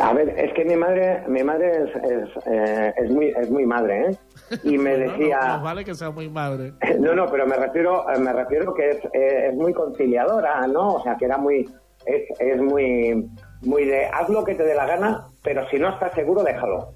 [0.00, 3.66] A ver, es que mi madre, mi madre es, es, eh, es muy, es muy
[3.66, 4.16] madre, ¿eh?
[4.62, 6.72] Y me No, no, decía, no vale que sea muy madre.
[7.00, 10.94] no, no, pero me refiero, me refiero que es, eh, es muy conciliadora, ¿no?
[10.94, 11.68] O sea, que era muy,
[12.06, 13.28] es, es muy,
[13.60, 16.94] muy de haz lo que te dé la gana, pero si no estás seguro, déjalo.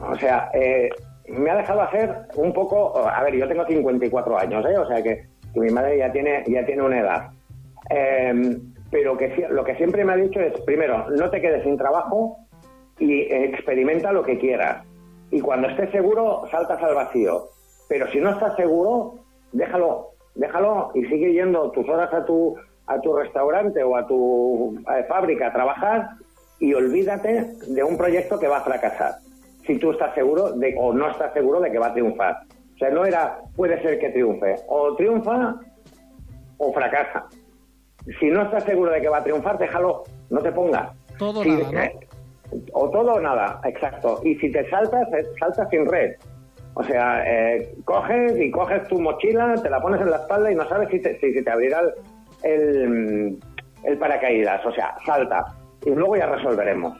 [0.00, 0.90] O sea, eh,
[1.34, 4.78] me ha dejado hacer un poco, a ver, yo tengo 54 años, ¿eh?
[4.78, 7.30] O sea que, mi madre ya tiene, ya tiene una edad.
[7.90, 8.58] Eh,
[8.90, 12.38] pero que lo que siempre me ha dicho es, primero, no te quedes sin trabajo
[12.98, 14.84] y experimenta lo que quieras.
[15.30, 17.48] Y cuando estés seguro, saltas al vacío.
[17.88, 19.14] Pero si no estás seguro,
[19.52, 22.56] déjalo, déjalo y sigue yendo tus horas a tu,
[22.86, 26.10] a tu restaurante o a tu eh, fábrica a trabajar
[26.60, 29.14] y olvídate de un proyecto que va a fracasar.
[29.66, 32.42] Si tú estás seguro de, o no estás seguro de que va a triunfar.
[32.74, 34.56] O sea, no era, puede ser que triunfe.
[34.68, 35.54] O triunfa
[36.58, 37.24] o fracasa.
[38.20, 40.90] Si no estás seguro de que va a triunfar, déjalo, no te pongas.
[41.18, 41.70] Todo Si- nada,
[42.52, 42.60] ¿no?
[42.72, 44.20] O todo o nada, exacto.
[44.22, 46.14] Y si te saltas, eh, saltas sin red.
[46.74, 50.54] O sea, eh, coges y coges tu mochila, te la pones en la espalda y
[50.54, 51.80] no sabes si te, si, si te abrirá
[52.42, 53.38] el, el,
[53.84, 54.64] el paracaídas.
[54.66, 55.44] O sea, salta.
[55.86, 56.98] Y luego ya resolveremos.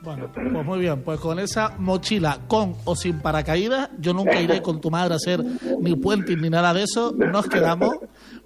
[0.00, 4.62] Bueno, pues muy bien, pues con esa mochila con o sin paracaídas, yo nunca iré
[4.62, 5.40] con tu madre a hacer
[5.80, 7.96] ni puenting ni nada de eso, nos quedamos.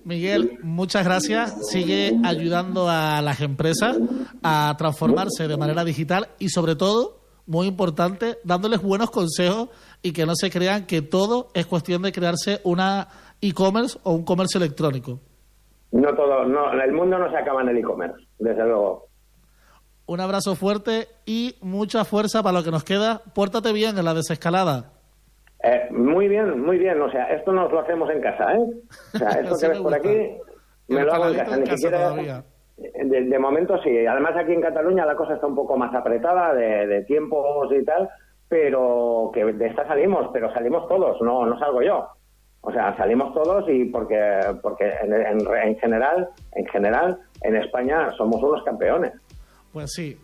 [0.04, 3.98] Miguel, muchas gracias, sigue ayudando a las empresas
[4.42, 9.68] a transformarse de manera digital y sobre todo, muy importante, dándoles buenos consejos
[10.00, 13.08] y que no se crean que todo es cuestión de crearse una
[13.40, 15.20] e-commerce o un comercio electrónico.
[15.90, 19.11] No todo, no, el mundo no se acaba en el e-commerce, desde luego.
[20.06, 23.22] Un abrazo fuerte y mucha fuerza para lo que nos queda.
[23.34, 24.90] Pórtate bien en la desescalada.
[25.62, 27.00] Eh, muy bien, muy bien.
[27.00, 28.66] O sea, esto nos lo hacemos en casa, ¿eh?
[29.14, 30.08] O sea, esto que ves por aquí,
[30.88, 31.56] me El lo hago en casa.
[31.56, 31.98] Ni siquiera.
[31.98, 32.44] todavía.
[32.76, 34.04] De, de momento sí.
[34.06, 37.84] Además, aquí en Cataluña la cosa está un poco más apretada de, de tiempos y
[37.84, 38.08] tal,
[38.48, 42.08] pero que de esta salimos, pero salimos todos, no, no salgo yo.
[42.60, 48.10] O sea, salimos todos y porque porque en, en- en general, en general, en España
[48.16, 49.12] somos unos campeones.
[49.72, 50.18] Pues sí,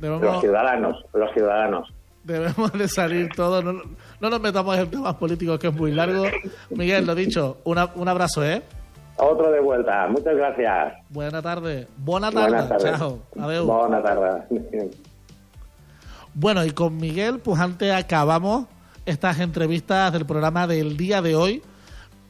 [0.00, 1.92] Los ciudadanos, los ciudadanos.
[2.24, 3.64] debemos de salir todos.
[3.64, 3.72] No,
[4.20, 6.24] no nos metamos en temas políticos que es muy largo.
[6.70, 8.62] Miguel, lo dicho, una- un abrazo, ¿eh?
[9.16, 10.06] Otro de vuelta.
[10.08, 10.94] Muchas gracias.
[11.08, 11.88] Buena tarde.
[11.96, 12.48] Buena tarde.
[12.50, 12.98] Buenas tardes.
[12.98, 13.18] Chao.
[13.40, 13.66] Adeu.
[13.66, 14.44] Buenas tardes.
[16.34, 18.66] Bueno, y con Miguel, pues antes acabamos
[19.06, 21.62] estas entrevistas del programa del día de hoy.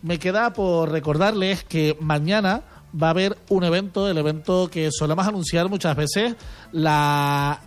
[0.03, 2.63] Me queda por recordarles que mañana
[2.95, 6.37] va a haber un evento, el evento que solemos anunciar muchas veces,
[6.73, 7.61] la,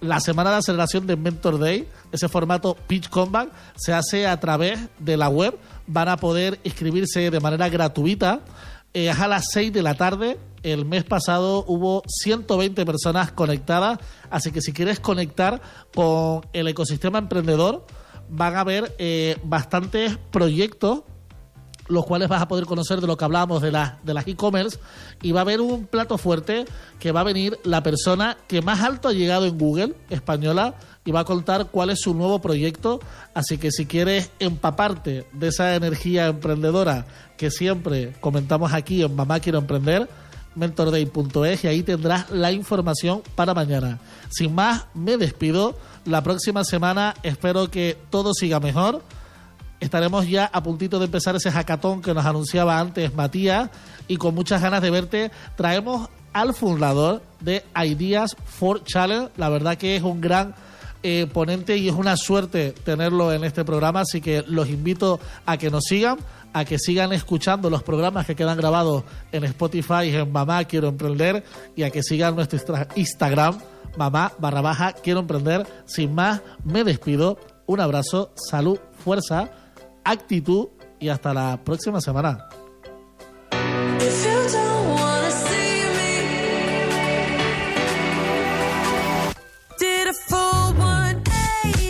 [0.00, 4.78] la semana de aceleración de Mentor Day, ese formato Pitch Combat, se hace a través
[4.98, 5.58] de la web.
[5.86, 8.40] Van a poder inscribirse de manera gratuita.
[8.94, 10.38] Eh, es a las 6 de la tarde.
[10.62, 15.60] El mes pasado hubo 120 personas conectadas, así que si quieres conectar
[15.94, 17.86] con el ecosistema emprendedor,
[18.28, 21.02] van a haber eh, bastantes proyectos
[21.88, 24.78] los cuales vas a poder conocer de lo que hablábamos de, la, de las e-commerce
[25.22, 26.64] y va a haber un plato fuerte
[26.98, 30.74] que va a venir la persona que más alto ha llegado en Google española
[31.04, 33.00] y va a contar cuál es su nuevo proyecto.
[33.34, 39.40] Así que si quieres empaparte de esa energía emprendedora que siempre comentamos aquí en Mamá
[39.40, 40.08] Quiero Emprender,
[40.54, 43.98] mentorday.es y ahí tendrás la información para mañana.
[44.28, 45.76] Sin más, me despido.
[46.04, 49.02] La próxima semana espero que todo siga mejor.
[49.80, 53.70] Estaremos ya a puntito de empezar ese hackathon que nos anunciaba antes Matías
[54.08, 59.30] y con muchas ganas de verte traemos al fundador de Ideas for Challenge.
[59.36, 60.54] La verdad que es un gran
[61.02, 65.56] eh, ponente y es una suerte tenerlo en este programa, así que los invito a
[65.56, 66.18] que nos sigan
[66.52, 71.44] a que sigan escuchando los programas que quedan grabados en Spotify en Mamá Quiero Emprender
[71.76, 72.58] y a que sigan nuestro
[72.96, 73.58] Instagram,
[73.96, 75.66] mamá barra baja Quiero Emprender.
[75.86, 77.38] Sin más, me despido.
[77.66, 79.50] Un abrazo, salud, fuerza,
[80.10, 82.48] actitud y hasta la próxima semana.